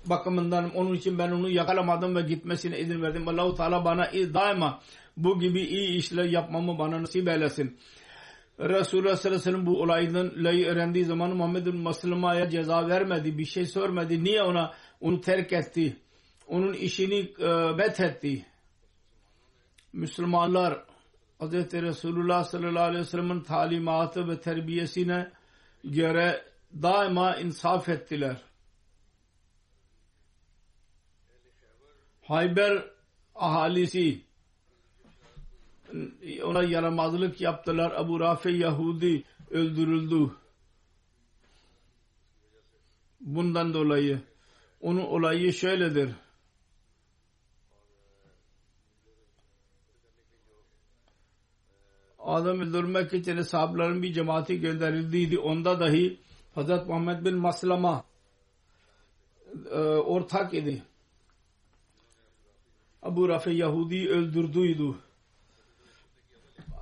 [0.07, 3.29] bakımından onun için ben onu yakalamadım ve gitmesine izin verdim.
[3.29, 4.81] Allahu Teala bana daima
[5.17, 7.79] bu gibi iyi işler yapmamı bana nasip eylesin.
[8.61, 13.39] Resulullah sallallahu aleyhi ve bu olaydan öğrendiği zaman Muhammed'in Maslama'ya ceza vermedi.
[13.39, 14.25] Bir şey sormadı.
[14.25, 15.97] Niye ona onu terk etti?
[16.47, 18.47] Onun işini e, methetti.
[19.93, 20.85] Müslümanlar
[21.41, 21.53] Hz.
[21.73, 25.31] Resulullah sallallahu aleyhi ve sellem'in talimatı ve terbiyesine
[25.85, 26.45] göre
[26.83, 28.37] daima insaf ettiler.
[32.23, 32.85] Hayber
[33.35, 34.23] ahalisi
[36.45, 37.93] ona yaramazlık yaptılar.
[37.97, 40.31] Abu Rafi Yahudi öldürüldü.
[43.21, 44.21] Bundan dolayı
[44.81, 46.11] onun olayı şöyledir.
[52.29, 55.39] Adam öldürmek için sahabların bir cemaati gönderildiydi.
[55.39, 56.21] Onda dahi
[56.57, 56.69] Hz.
[56.69, 58.05] Muhammed bin Maslama
[59.71, 60.83] e, ortak idi.
[63.03, 64.95] Abu Rafi Yahudi öldürdüydü.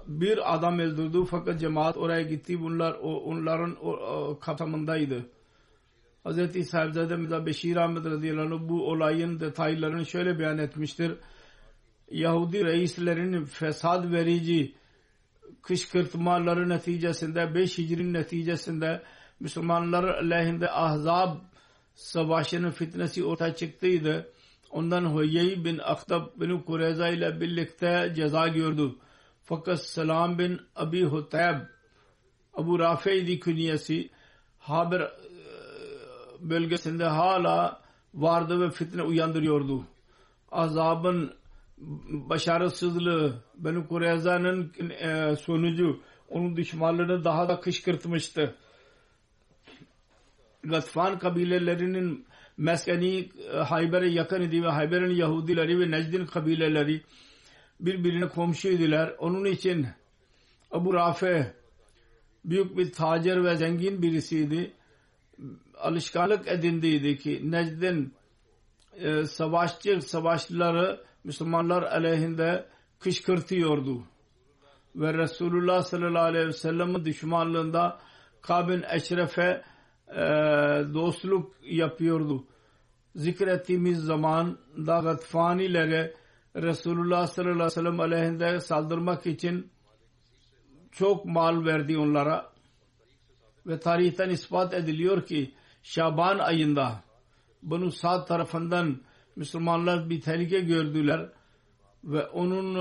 [0.07, 2.61] Bir adam öldürdü fakat cemaat oraya gitti.
[2.61, 5.27] Bunlar onların o, o, kapsamındaydı.
[6.25, 6.69] Hz.
[6.69, 11.13] Sahibzade Mirza Beşir Ahmet radıyallahu anh bu olayın detaylarını şöyle beyan etmiştir.
[12.11, 14.75] Yahudi reislerin fesad verici
[15.63, 19.03] kışkırtmaları neticesinde 5 Hicrin neticesinde
[19.41, 21.37] Müslümanlar aleyhinde Ahzab
[21.95, 24.33] savaşının fitnesi ortaya çıktıydı.
[24.71, 28.95] Ondan Huyey bin Aktab bin Kureyza ile birlikte ceza gördü.
[29.43, 31.61] Fakat Selam bin Abi Hutayb
[32.55, 34.11] Abu Rafi'di künyesi
[34.59, 35.11] Haber e,
[36.41, 37.81] bölgesinde hala
[38.15, 39.85] vardı ve fitne uyandırıyordu.
[40.53, 41.35] Azabın
[42.09, 48.55] başarısızlığı Beni Kureyza'nın e, sonucu onun düşmanlarını daha da kışkırtmıştı.
[50.65, 57.03] Gatfan kabilelerinin meskeni e, Hayber'e yakın idi ve Hayber'in Yahudileri ve Necd'in kabileleri
[57.81, 59.15] birbirine komşuydular.
[59.19, 59.87] Onun için
[60.71, 61.47] Abu Rafi
[62.45, 64.73] büyük bir tacir ve zengin birisiydi.
[65.79, 68.15] Alışkanlık edindiydi ki Necd'in
[68.93, 72.67] e, savaşçı savaşçıları Müslümanlar aleyhinde
[72.99, 74.03] kışkırtıyordu.
[74.97, 77.99] Ve Resulullah sallallahu aleyhi ve sellem'in düşmanlığında
[78.43, 79.63] Kabin Eşref'e
[80.09, 80.23] e,
[80.95, 82.45] dostluk yapıyordu.
[83.15, 86.15] Zikrettiğimiz zaman da Gatfanilere
[86.57, 89.71] Resulullah sallallahu aleyhi ve sellem aleyhinde saldırmak için
[90.93, 92.53] çok mal verdi onlara.
[93.67, 97.01] ve tarihten ispat ediliyor ki Şaban ayında
[97.63, 99.06] bunu sağ tarafından
[99.37, 101.31] Müslümanlar bir tehlike gördüler
[102.05, 102.75] ve onun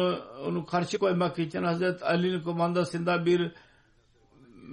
[0.46, 3.52] onu karşı koymak için Hazreti Ali'nin komandasında bir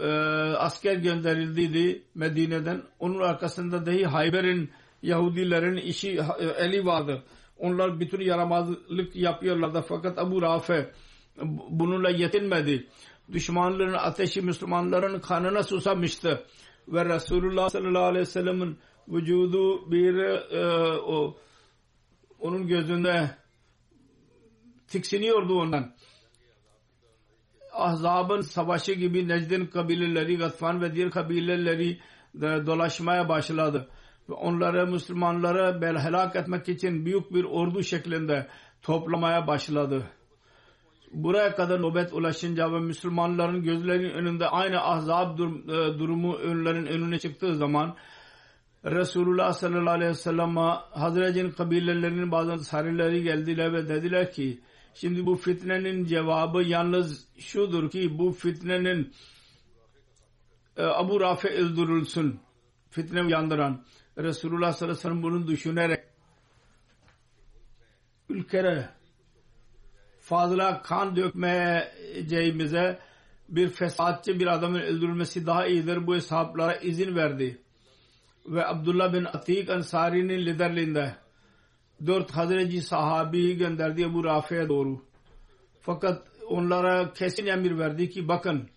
[0.00, 0.08] e,
[0.56, 2.82] asker gönderildiydi Medine'den.
[2.98, 4.70] Onun arkasında dahi Hayber'in
[5.02, 7.22] Yahudilerin işi e, eli vardı.
[7.58, 10.90] Onlar bütün yaramazlık yapıyorlardı fakat Abu Rafe
[11.70, 12.86] bununla yetinmedi.
[13.32, 16.44] Düşmanların ateşi Müslümanların kanına susamıştı.
[16.88, 20.14] Ve Resulullah sallallahu aleyhi ve sellem'in vücudu bir
[20.52, 20.66] e,
[20.98, 21.36] o,
[22.42, 23.30] onun gözünde
[24.86, 25.92] tiksiniyordu ondan.
[27.72, 32.00] Ahzab'ın savaşı gibi Necd'in kabileleri, Gatfan ve diğer kabileleri
[32.40, 33.88] dolaşmaya başladı.
[34.28, 38.48] Ve onları Müslümanları helak etmek için büyük bir ordu şeklinde
[38.82, 40.06] toplamaya başladı.
[41.12, 47.18] Buraya kadar nöbet ulaşınca ve Müslümanların gözlerinin önünde aynı ahzab dur e, durumu önlerin önüne
[47.18, 47.96] çıktığı zaman
[48.84, 54.60] Resulullah sallallahu aleyhi ve sellem'e Hazret'in kabilelerinin bazı sarileri geldiler ve dediler ki
[54.94, 59.12] Şimdi bu fitnenin cevabı yalnız şudur ki bu fitnenin
[60.76, 62.40] e, Abu Rafi öldürülsün.
[62.90, 63.84] Fitne yandıran.
[64.18, 66.04] Resulullah sallallahu aleyhi ve sellem bunu düşünerek
[68.28, 68.88] ülkere
[70.20, 72.98] fazla kan dökmeyeceğimize
[73.48, 76.06] bir fesatçı bir adamın öldürülmesi daha iyidir.
[76.06, 77.61] Bu hesaplara izin verdi.
[78.46, 81.14] Ve Abdullah bin Atik Ansari'nin liderliğinde
[82.06, 85.02] dört Hazreti sahabeyi gönderdi Ebu Rafi'ye doğru.
[85.80, 88.68] Fakat onlara kesin emir verdi ki bakın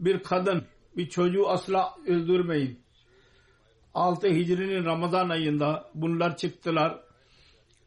[0.00, 0.64] bir kadın
[0.96, 2.80] bir çocuğu asla öldürmeyin.
[3.94, 7.00] 6 Hicri'nin Ramazan ayında bunlar çıktılar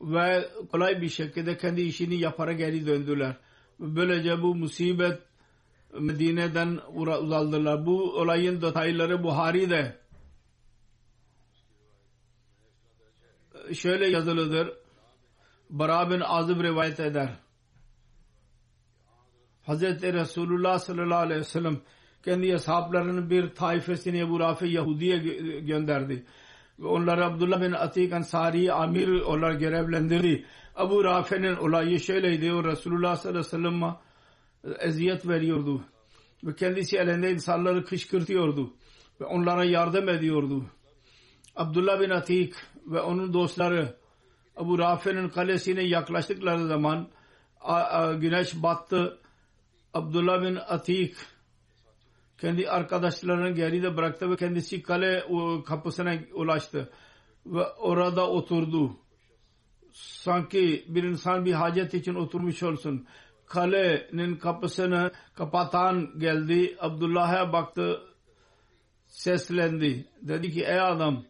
[0.02, 3.36] ve kolay bir şekilde kendi işini yaparak geri döndüler.
[3.80, 5.20] Böylece bu musibet
[6.00, 7.86] Medine'den uzaldılar.
[7.86, 9.98] Bu olayın detayları Buhari'de
[13.74, 14.74] şöyle yazılıdır.
[15.70, 17.30] Bara bin Azib rivayet eder.
[19.66, 21.82] Hazreti Resulullah sallallahu aleyhi ve sellem
[22.24, 25.18] kendi ashablarının bir taifesini Ebu Rafi Yahudi'ye
[25.60, 26.26] gönderdi.
[26.84, 30.46] Onları Abdullah bin Atik Ansari amir olarak görevlendirdi.
[30.76, 32.54] Abu Rafi'nin olayı şöyleydi.
[32.54, 33.96] O Resulullah sallallahu aleyhi ve sellem'e
[34.80, 35.82] eziyet veriyordu.
[36.44, 38.74] Ve kendisi elinde insanları kışkırtıyordu.
[39.22, 40.66] Ve onlara yardım ediyordu.
[41.56, 42.54] Abdullah bin Atik
[42.88, 43.98] ve onun dostları
[44.58, 47.08] Abu Rafi'nin kalesine yaklaştıkları zaman
[48.20, 49.20] güneş battı.
[49.94, 51.16] Abdullah bin Atik
[52.38, 55.24] kendi arkadaşlarını geride bıraktı ve kendisi kale
[55.66, 56.90] kapısına ulaştı
[57.46, 58.98] ve orada oturdu.
[59.94, 63.08] Sanki bir insan bir hacet için oturmuş olsun.
[63.46, 66.78] Kalenin kapısını kapatan geldi.
[66.80, 68.02] Abdullah'a baktı.
[69.08, 70.06] Seslendi.
[70.22, 71.24] Dedi ki ey adam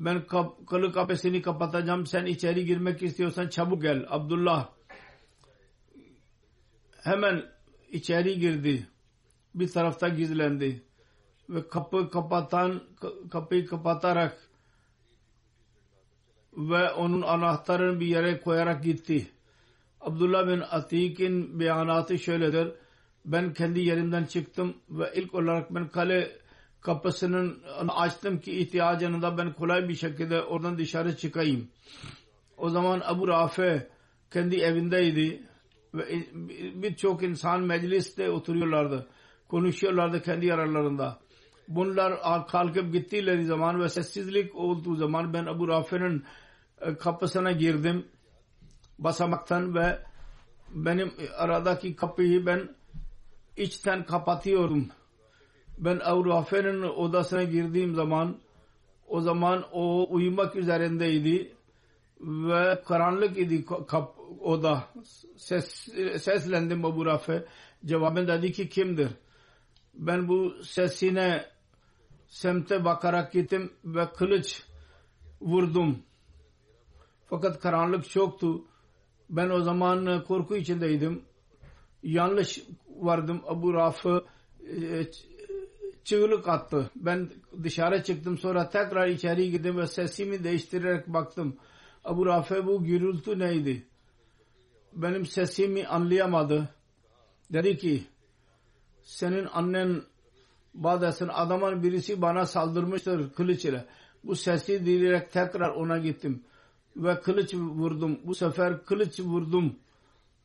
[0.00, 4.68] ben kap, kalı kapısını kapatacağım sen içeri girmek istiyorsan çabuk gel Abdullah
[7.02, 7.42] hemen
[7.90, 8.86] içeri girdi
[9.54, 10.82] bir tarafta gizlendi
[11.48, 12.82] ve kapı kapatan
[13.30, 14.50] kapıyı kapatarak
[16.56, 19.30] ve onun anahtarını bir yere koyarak gitti.
[20.00, 22.68] Abdullah bin Atik'in beyanatı şöyledir.
[23.24, 26.39] Ben kendi yerimden çıktım ve ilk olarak ben kale
[26.80, 31.68] kapısının açtım ki ihtiyacını da ben kolay bir şekilde oradan dışarı çıkayım.
[32.56, 33.86] O zaman Abu Rafi
[34.30, 35.42] kendi evindeydi
[35.94, 36.04] ve
[36.82, 39.06] birçok insan mecliste oturuyorlardı.
[39.48, 41.18] Konuşuyorlardı kendi aralarında.
[41.68, 42.14] Bunlar
[42.48, 46.24] kalkıp gittileri zaman ve sessizlik olduğu zaman ben Abu Rafi'nin
[46.80, 48.06] e, kapısına girdim
[48.98, 49.98] basamaktan ve
[50.74, 52.68] benim aradaki kapıyı ben
[53.56, 54.88] içten kapatıyordum
[55.80, 58.36] ben Avrafe'nin odasına girdiğim zaman
[59.08, 61.52] o zaman o uyumak üzerindeydi
[62.20, 64.84] ve karanlık idi kap, oda.
[65.36, 67.44] Ses, seslendim Abu Rafe.
[67.84, 69.08] Cevabın dedi ki kimdir?
[69.94, 71.44] Ben bu sesine
[72.26, 74.62] semte bakarak gittim ve kılıç
[75.40, 75.98] vurdum.
[77.26, 78.64] Fakat karanlık çoktu.
[79.30, 81.22] Ben o zaman korku içindeydim.
[82.02, 83.42] Yanlış vardım.
[83.46, 84.20] Abu Rafe
[86.04, 86.90] çığlık attı.
[86.96, 87.30] Ben
[87.62, 91.56] dışarı çıktım sonra tekrar içeri girdim ve sesimi değiştirerek baktım.
[92.04, 93.86] Abu Rafe bu gürültü neydi?
[94.92, 96.68] Benim sesimi anlayamadı.
[97.52, 98.02] Dedi ki
[99.02, 100.02] senin annen
[100.74, 103.84] Bades'in adamın birisi bana saldırmıştır kılıç ile.
[104.24, 106.42] Bu sesi dinleyerek tekrar ona gittim.
[106.96, 108.18] Ve kılıç vurdum.
[108.24, 109.76] Bu sefer kılıç vurdum.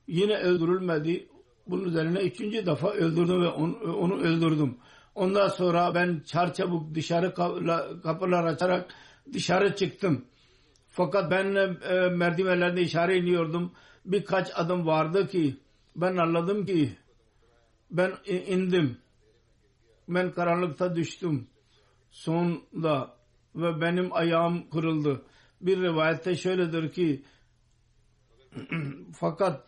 [0.08, 1.28] Yine öldürülmedi.
[1.68, 4.78] Bunun üzerine üçüncü defa öldürdüm ve onu, onu öldürdüm.
[5.16, 7.34] Ondan sonra ben çarçabuk dışarı
[8.04, 8.94] kapılar açarak
[9.34, 10.26] dışarı çıktım.
[10.88, 13.72] Fakat ben e, merdivenlerde işaret iniyordum.
[14.06, 15.60] Birkaç adım vardı ki
[15.96, 16.98] ben anladım ki
[17.92, 18.98] ben indim.
[20.08, 21.48] Ben karanlıkta düştüm.
[22.12, 23.18] Sonunda
[23.56, 25.22] ve benim ayağım kırıldı.
[25.62, 27.24] Bir rivayette şöyledir ki
[29.20, 29.68] fakat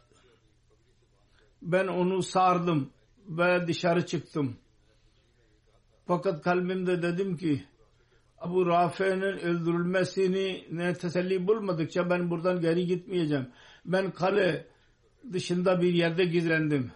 [1.62, 2.90] ben onu sardım
[3.28, 4.58] ve dışarı çıktım.
[6.08, 7.64] Fakat kalbimde dedim ki
[8.40, 13.50] Abu Rafi'nin öldürülmesini ne teselli bulmadıkça ben buradan geri gitmeyeceğim.
[13.86, 14.68] Ben kale
[15.34, 16.92] dışında bir yerde gizlendim.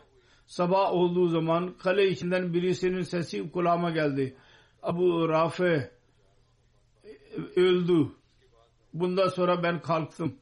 [0.45, 4.35] Sabah olduğu zaman kale içinden birisinin sesi kulağıma geldi.
[4.83, 5.89] Abu Rafi
[7.55, 8.07] öldü.
[8.93, 10.35] Bundan sonra ben kalktım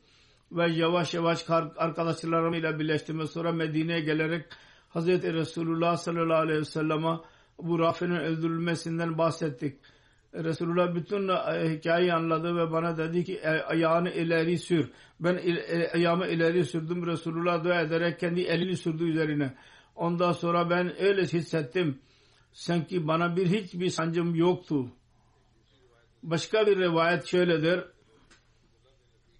[0.51, 4.45] ve yavaş yavaş arkadaşlarımla birleştim ve sonra Medine'ye gelerek
[4.89, 7.19] Hazreti Resulullah sallallahu aleyhi ve sellem'e
[7.63, 9.79] bu Rafi'nin öldürülmesinden bahsettik.
[10.33, 14.91] Resulullah bütün e, hikayeyi anladı ve bana dedi ki e, ayağını ileri sür.
[15.19, 17.07] Ben e, ayağımı ileri sürdüm.
[17.07, 19.53] Resulullah dua ederek kendi elini sürdü üzerine.
[19.95, 21.99] Ondan sonra ben öyle hissettim.
[22.51, 24.85] Sanki bana bir hiçbir sancım yoktu.
[26.23, 27.83] Başka bir rivayet şöyledir.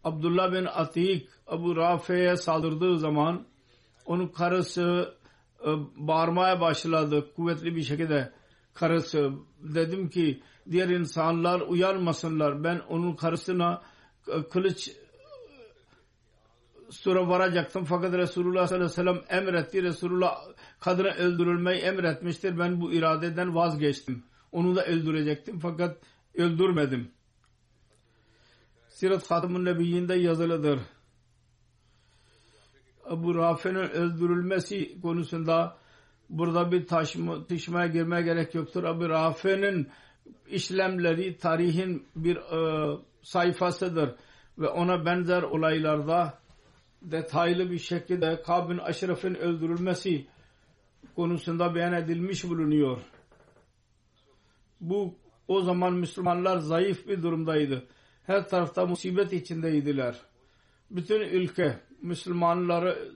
[0.04, 3.46] Abdullah bin Atik Abu Rafi'ye saldırdığı zaman
[4.06, 5.14] onun karısı
[5.96, 8.32] bağırmaya başladı kuvvetli bir şekilde.
[8.74, 9.32] Karısı
[9.62, 13.82] dedim ki diğer insanlar uyanmasınlar ben onun karısına
[14.52, 14.92] kılıç
[16.90, 17.86] sonra varacaktım.
[17.86, 19.84] Fakat Resulullah sallallahu aleyhi ve sellem emretti.
[19.84, 20.38] Resulullah
[20.80, 22.60] kadını öldürülmeyi emretmiştir.
[22.60, 24.24] Ben bu iradeden vazgeçtim.
[24.52, 25.60] Onu da öldürecektim.
[25.60, 25.98] Fakat
[26.36, 27.12] öldürmedim.
[28.88, 30.80] Sirat Hatamın Nebiyyinde yazılıdır
[33.10, 35.78] Abu Rafi'nin öldürülmesi konusunda
[36.30, 38.84] burada bir taşma, taşmaya girmeye gerek yoktur.
[38.84, 39.90] Abu Rafi'nin
[40.48, 44.16] işlemleri tarihin bir e, sayfasıdır
[44.58, 46.40] ve ona benzer olaylarda
[47.02, 50.28] detaylı bir şekilde Kabin Aşraf'ın öldürülmesi
[51.16, 53.00] konusunda beyan edilmiş bulunuyor.
[54.82, 55.16] Bu
[55.48, 57.88] o zaman Müslümanlar zayıf bir durumdaydı.
[58.24, 60.16] Her tarafta musibet içindeydiler.
[60.92, 63.16] Bütün ülke Müslümanları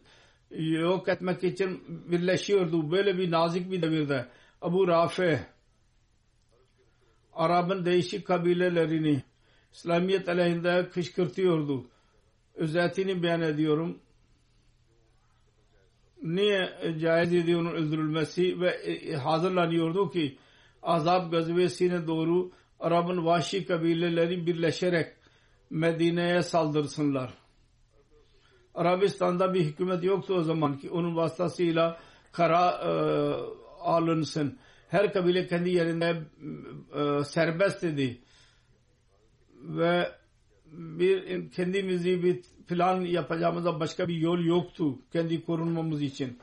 [0.59, 2.91] yok etmek için birleşiyordu.
[2.91, 4.27] Böyle bir nazik bir devirde
[4.61, 5.39] Abu Rafi
[7.33, 9.23] Arap'ın değişik kabilelerini
[9.73, 11.85] İslamiyet aleyhinde kışkırtıyordu.
[12.55, 13.99] Özetini beyan ediyorum.
[16.23, 16.69] Niye
[17.01, 20.37] caiz idi onun öldürülmesi ve e, hazırlanıyordu ki
[20.83, 25.13] azap gazvesine doğru Arap'ın vahşi kabileleri birleşerek
[25.69, 27.42] Medine'ye saldırsınlar.
[28.75, 31.99] Arabistan'da bir hükümet yoktu o zaman ki onun vasıtasıyla
[32.31, 32.91] kara e,
[33.81, 34.57] alınsın.
[34.89, 36.21] Her kabile kendi yerinde
[36.95, 38.21] e, serbest idi.
[39.55, 40.11] Ve
[40.65, 46.39] bir kendimizi bir plan yapacağımızda başka bir yol yoktu kendi korunmamız için.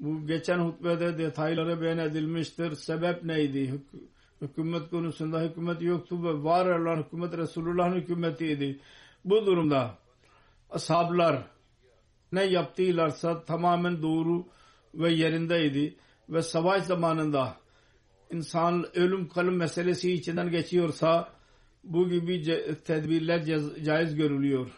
[0.00, 2.74] Bu geçen hutbede detayları beyan edilmiştir.
[2.74, 3.80] Sebep neydi?
[4.42, 8.80] Hükümet konusunda hükümet yoktu ve var olan hükümet Resulullah'ın hükümetiydi.
[9.24, 9.98] Bu durumda
[10.70, 11.42] ashablar
[12.32, 14.46] ne yaptılarsa tamamen doğru
[14.94, 15.96] ve yerindeydi
[16.28, 17.56] ve savaş zamanında
[18.30, 21.32] insan ölüm kalım meselesi içinden geçiyorsa
[21.84, 22.42] bu gibi
[22.84, 23.44] tedbirler
[23.84, 24.70] caiz görülüyor.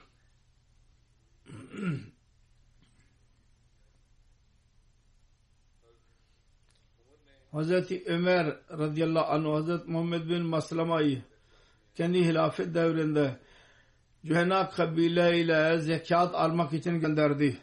[7.53, 11.23] Hazreti Ömer radıyallahu anh Hazreti Muhammed bin Maslama'yı
[11.95, 13.39] kendi hilafet devrinde
[14.27, 17.57] Cühena kabile ile zekat almak için gönderdi.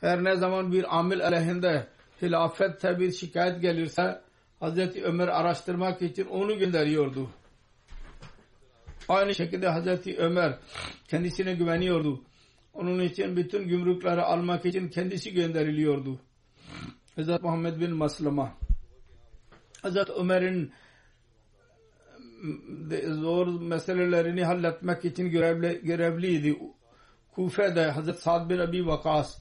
[0.00, 1.86] Her ne zaman bir amil aleyhinde
[2.22, 4.20] hilafette bir şikayet gelirse
[4.60, 7.30] Hazreti Ömer araştırmak için onu gönderiyordu.
[9.08, 10.58] Aynı şekilde Hazreti Ömer
[11.08, 12.22] kendisine güveniyordu.
[12.74, 16.20] Onun için bütün gümrükleri almak için kendisi gönderiliyordu.
[17.16, 18.54] Hazreti Muhammed bin Maslama
[19.82, 20.72] Hazreti Ömer'in
[23.08, 26.58] zor meselelerini halletmek için görevli, görevliydi.
[27.34, 29.38] Kufe'de Hazreti Sa'd bin Abi Vakas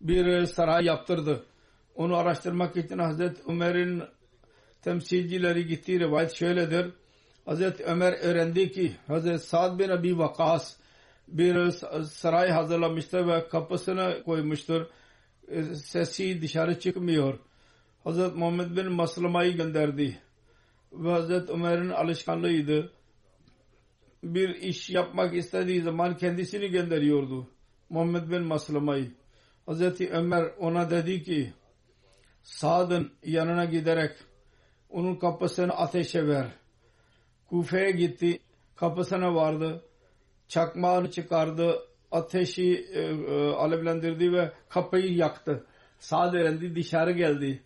[0.00, 1.46] bir saray yaptırdı.
[1.94, 4.02] Onu araştırmak için Hazreti Ömer'in
[4.82, 6.92] temsilcileri gittiği rivayet şöyledir.
[7.44, 10.76] Hazreti Ömer öğrendi ki Hazreti Sa'd bin Abi Vakas
[11.28, 11.70] bir
[12.04, 14.86] saray hazırlamıştır ve kapısına koymuştur.
[15.74, 17.38] Sesi dışarı çıkmıyor.
[18.04, 20.18] Hazreti Muhammed bin Maslama'yı gönderdi
[20.92, 22.92] ve Hazreti Ömer'in alışkanlığıydı.
[24.22, 27.48] Bir iş yapmak istediği zaman kendisini gönderiyordu.
[27.90, 29.10] Muhammed bin Maslama'yı.
[29.66, 31.52] Hazreti Ömer ona dedi ki
[32.42, 34.12] Sad'ın yanına giderek
[34.90, 36.46] onun kapısını ateşe ver.
[37.48, 38.40] Kufe'ye gitti.
[38.76, 39.84] Kapısına vardı.
[40.48, 41.78] Çakmağını çıkardı.
[42.10, 45.66] Ateşi e, e, alevlendirdi ve kapıyı yaktı.
[45.98, 47.62] Sağ derendi dışarı geldi.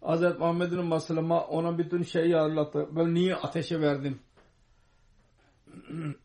[0.00, 2.88] Hazreti Muhammed'in Maslama ona bütün şeyi anlattı.
[2.90, 4.18] Ben niye ateşe verdim?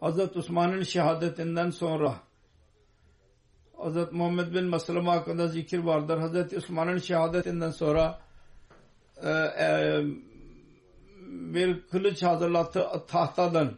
[0.00, 2.14] Hazreti Osman'ın şehadetinden sonra
[3.76, 6.18] Hazreti Muhammed bin Maslama hakkında zikir vardır.
[6.18, 8.20] Hazreti Osman'ın şehadetinden sonra
[9.22, 10.02] e, e,
[11.28, 13.72] bir kılıç hazırlattı tahtadan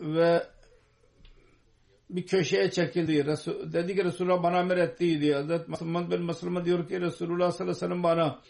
[0.00, 0.46] ve
[2.10, 3.26] bir köşeye çekildi.
[3.26, 5.34] Resul, dedi ki Resulullah bana emrettiydi.
[5.34, 8.40] Hazreti Muhammed bin Maslama diyor ki Resulullah sallallahu aleyhi ve sellem bana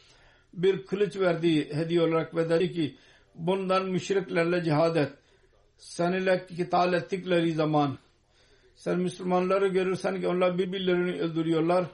[0.53, 2.97] bir kılıç verdi hediye olarak ve dedi ki
[3.35, 5.13] bundan müşriklerle cihad et.
[5.79, 7.99] Seninle kital ettikleri zaman
[8.75, 11.87] sen Müslümanları görürsen ki onlar birbirlerini öldürüyorlar.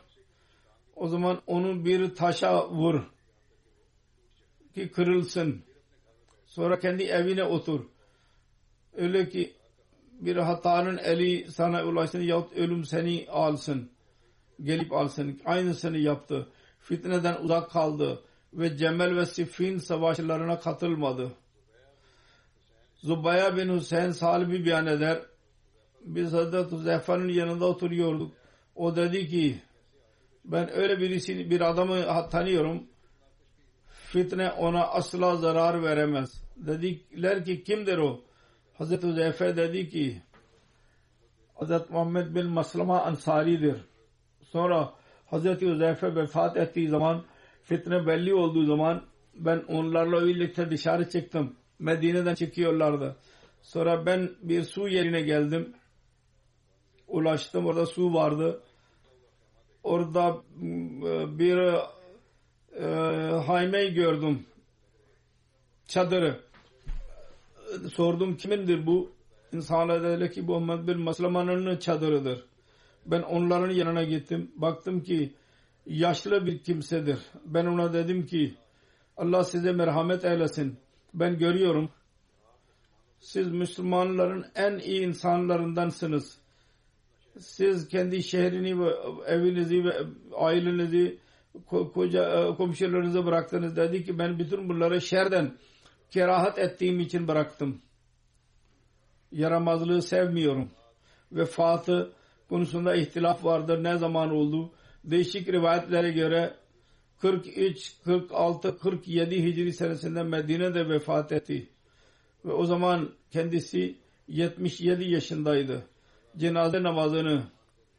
[0.97, 3.01] O zaman onu bir taşa vur
[4.75, 5.63] ki kırılsın.
[6.47, 7.85] Sonra kendi evine otur.
[8.93, 9.53] Öyle ki
[10.25, 13.91] bir hatanın eli sana ulaşsın yahut ölüm seni alsın.
[14.63, 15.41] Gelip alsın.
[15.45, 16.49] Aynısını yaptı.
[16.81, 18.23] Fitneden uzak kaldı
[18.55, 21.33] ve Cemel ve Siffin savaşlarına katılmadı.
[22.97, 25.23] Zubaya bin Hüseyin sahibi beyan eder.
[26.05, 28.33] Biz Hazreti Hüzeyfe'nin yanında oturuyorduk.
[28.75, 29.59] O dedi ki
[30.45, 32.83] ben öyle birisi bir adamı tanıyorum.
[33.89, 36.45] Fitne ona asla zarar veremez.
[36.57, 38.21] Dediler ki kimdir o?
[38.79, 40.23] Hazreti Hüzeyfe dedi ki
[41.55, 43.77] Hazreti Muhammed bin Maslama Ansari'dir.
[44.43, 44.93] Sonra
[45.27, 47.25] Hazreti Hüzeyfe vefat ettiği zaman
[47.63, 49.03] fitne belli olduğu zaman
[49.35, 51.57] ben onlarla birlikte dışarı çıktım.
[51.79, 53.17] Medine'den çıkıyorlardı.
[53.63, 55.75] Sonra ben bir su yerine geldim.
[57.09, 57.67] Ulaştım.
[57.67, 58.63] Orada su vardı.
[59.83, 60.43] Orada
[61.39, 61.59] bir
[62.77, 62.87] e,
[63.47, 64.47] haymeyi gördüm.
[65.87, 66.52] Çadırı.
[67.95, 69.13] Sordum kimindir bu?
[69.53, 72.45] İnsanlar dediler ki bu Muhammed bin Maslama'nın çadırıdır.
[73.07, 74.51] Ben onların yanına gittim.
[74.57, 75.33] Baktım ki
[75.87, 77.19] yaşlı bir kimsedir.
[77.47, 78.55] Ben ona dedim ki
[79.17, 80.77] Allah size merhamet eylesin.
[81.15, 81.91] Ben görüyorum.
[83.21, 86.39] Siz Müslümanların en iyi insanlarındansınız.
[87.39, 88.91] Siz kendi şehrini ve
[89.27, 89.97] evinizi ve
[90.37, 91.19] ailenizi
[91.95, 93.77] koca komşularınızı bıraktınız.
[93.77, 95.57] Dedi ki ben bütün bunları şerden
[96.13, 97.83] kerahat ettiğim için bıraktım.
[99.33, 100.71] Yaramazlığı sevmiyorum.
[101.33, 102.13] Vefatı
[102.49, 103.85] konusunda ihtilaf vardır.
[103.85, 104.73] Ne zaman oldu?
[105.05, 106.55] Değişik rivayetlere göre
[107.19, 111.69] 43, 46, 47 Hicri senesinde Medine'de vefat etti.
[112.45, 113.97] Ve o zaman kendisi
[114.29, 115.87] 77 yaşındaydı.
[116.37, 117.43] Cenaze namazını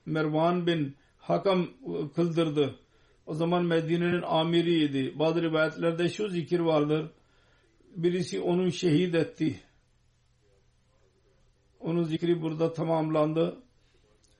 [0.05, 1.67] Mervan bin Hakam
[2.15, 2.75] kıldırdı.
[3.25, 5.19] O zaman Medine'nin amiriydi.
[5.19, 7.11] Bazı rivayetlerde şu zikir vardır.
[7.95, 9.59] Birisi onun şehit etti.
[11.79, 13.57] Onun zikri burada tamamlandı.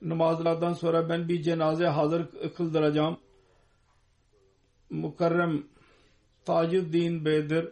[0.02, 2.26] Namazlardan sonra ben bir cenaze hazır
[2.56, 3.18] kıldıracağım.
[4.90, 5.62] Mukarrem
[6.44, 7.68] Tacuddin Bey'dir.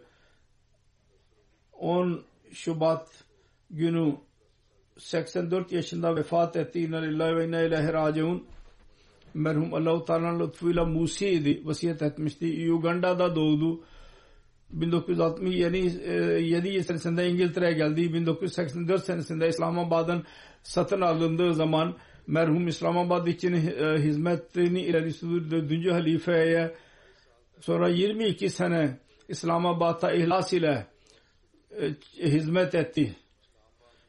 [1.73, 2.21] 10
[2.51, 3.23] Şubat
[3.69, 4.15] günü
[4.97, 6.79] 84 yaşında vefat etti.
[6.79, 8.47] İnna lillahi ve inna ileyhi raciun.
[9.33, 11.67] Merhum Allah-u Teala'nın lütfuyla Musi'ydi.
[11.67, 12.73] Vasiyet etmişti.
[12.73, 13.83] Uganda'da doğdu.
[14.73, 15.77] 1960 yani
[16.41, 18.13] 7 senesinde İngiltere'ye geldi.
[18.13, 20.23] 1984 senesinde İslamabad'ın
[20.63, 21.97] satın alındığı zaman
[22.27, 23.53] merhum İslamabad için
[23.97, 25.51] hizmetini ileri sürdü.
[25.51, 26.75] Dördüncü halifeye
[27.59, 28.97] sonra 22 sene
[29.29, 30.87] İslamabad'da ihlas ile
[32.17, 33.15] hizmet etti.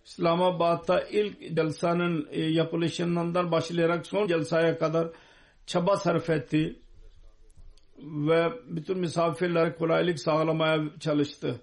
[0.05, 5.09] İslamabad'da ilk celsanın yapılışından başlayarak son celsaya kadar
[5.67, 6.77] çaba sarf etti
[7.99, 11.61] ve bütün misafirlere kolaylık sağlamaya çalıştı.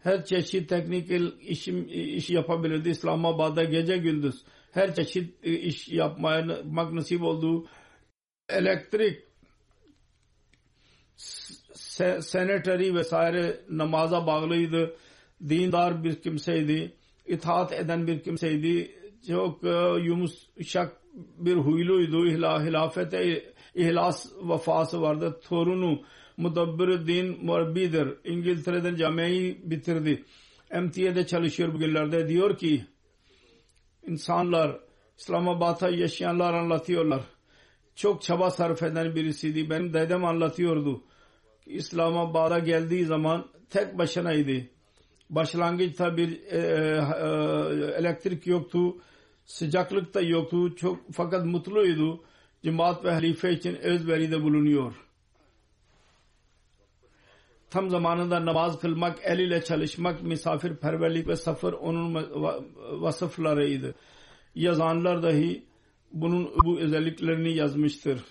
[0.00, 1.10] Her çeşit teknik
[1.40, 2.88] işim, iş yapabilirdi.
[2.88, 4.44] İslamabad'da gece gündüz
[4.74, 6.46] her çeşit iş yapmaya
[6.92, 7.66] nasip oldu.
[8.48, 9.22] Elektrik
[12.20, 14.96] senatörü vesaire namaza bağlıydı.
[15.48, 16.92] Dindar bir kimseydi.
[17.26, 18.90] İtaat eden bir kimseydi.
[19.26, 19.62] Çok
[20.04, 22.26] yumuşak bir huyluydu.
[22.26, 25.40] Hilafete ihlas vefası vardı.
[25.48, 26.02] Torunu
[26.36, 28.08] Mudabbir Din Murabbi'dir.
[28.24, 30.24] İngiltere'den camiayı bitirdi.
[30.70, 32.28] MTA'de çalışıyor bugünlerde.
[32.28, 32.84] Diyor ki
[34.06, 34.80] insanlar
[35.18, 37.20] İslamabad'da yaşayanlar anlatıyorlar.
[37.94, 39.70] Çok çaba sarf eden birisiydi.
[39.70, 41.04] Benim dedem anlatıyordu.
[41.66, 44.66] İslamabad'a geldiği zaman tek başınaydı.
[45.30, 48.96] Başlangıçta bir e, e, elektrik yoktu.
[49.44, 50.76] Sıcaklık da yoktu.
[50.76, 52.24] Çok fakat mutluydu.
[52.64, 54.94] Cemaat ve halife için özveride bulunuyor.
[57.70, 62.14] Tam zamanında namaz kılmak, el ile çalışmak, misafirperverlik ve safır onun
[63.02, 63.94] vasıflarıydı.
[64.54, 65.64] Yazanlar dahi
[66.12, 68.24] bunun bu özelliklerini yazmıştır.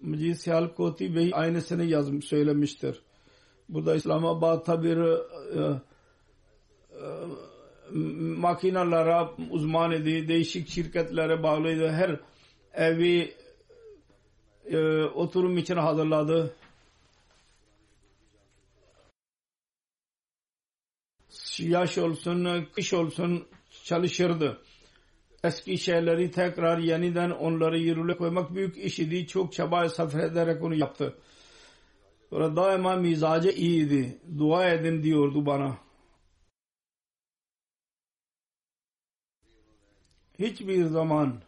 [0.00, 3.02] Mecid Siyal Koti Bey aynısını yazmış, söylemiştir.
[3.68, 5.80] Burada İslamabad'ta bir e,
[6.90, 7.04] e,
[8.36, 10.28] makinalara uzman idi.
[10.28, 11.88] Değişik şirketlere bağlıydı.
[11.92, 12.20] Her
[12.74, 13.34] evi
[14.66, 16.54] e, oturum için hazırladı.
[21.58, 23.46] Yaş olsun, kış olsun
[23.84, 24.62] çalışırdı.
[25.44, 29.26] Eski şeyleri tekrar yeniden onları yürürlüğe koymak büyük iş idi.
[29.26, 31.14] Çok çaba sarf ederek onu yaptı.
[32.30, 34.18] Sonra daima mizacı iyiydi.
[34.38, 35.89] Dua edin diyordu bana.
[40.40, 41.40] Hiçbir zaman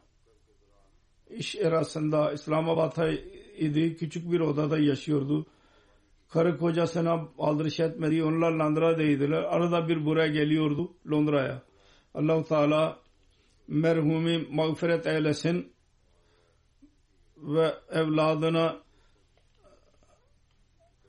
[1.30, 3.10] iş arasında İslamabad'da
[3.58, 3.96] idi.
[3.96, 5.46] Küçük bir odada yaşıyordu.
[6.28, 8.24] Karı kocasına aldırış etmedi.
[8.24, 9.42] Onlar Londra'daydılar.
[9.42, 11.62] Arada bir buraya geliyordu Londra'ya.
[12.14, 12.98] allah Teala
[13.68, 15.72] merhumi mağfiret eylesin
[17.36, 18.76] ve evladına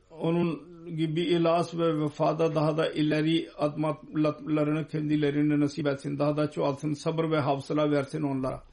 [0.09, 6.19] onun gibi ilas ve vefada daha da ileri atmalarını kendilerine nasip etsin.
[6.19, 6.93] Daha da çoğalsın.
[6.93, 8.72] Sabır ve hafsala versin onlara.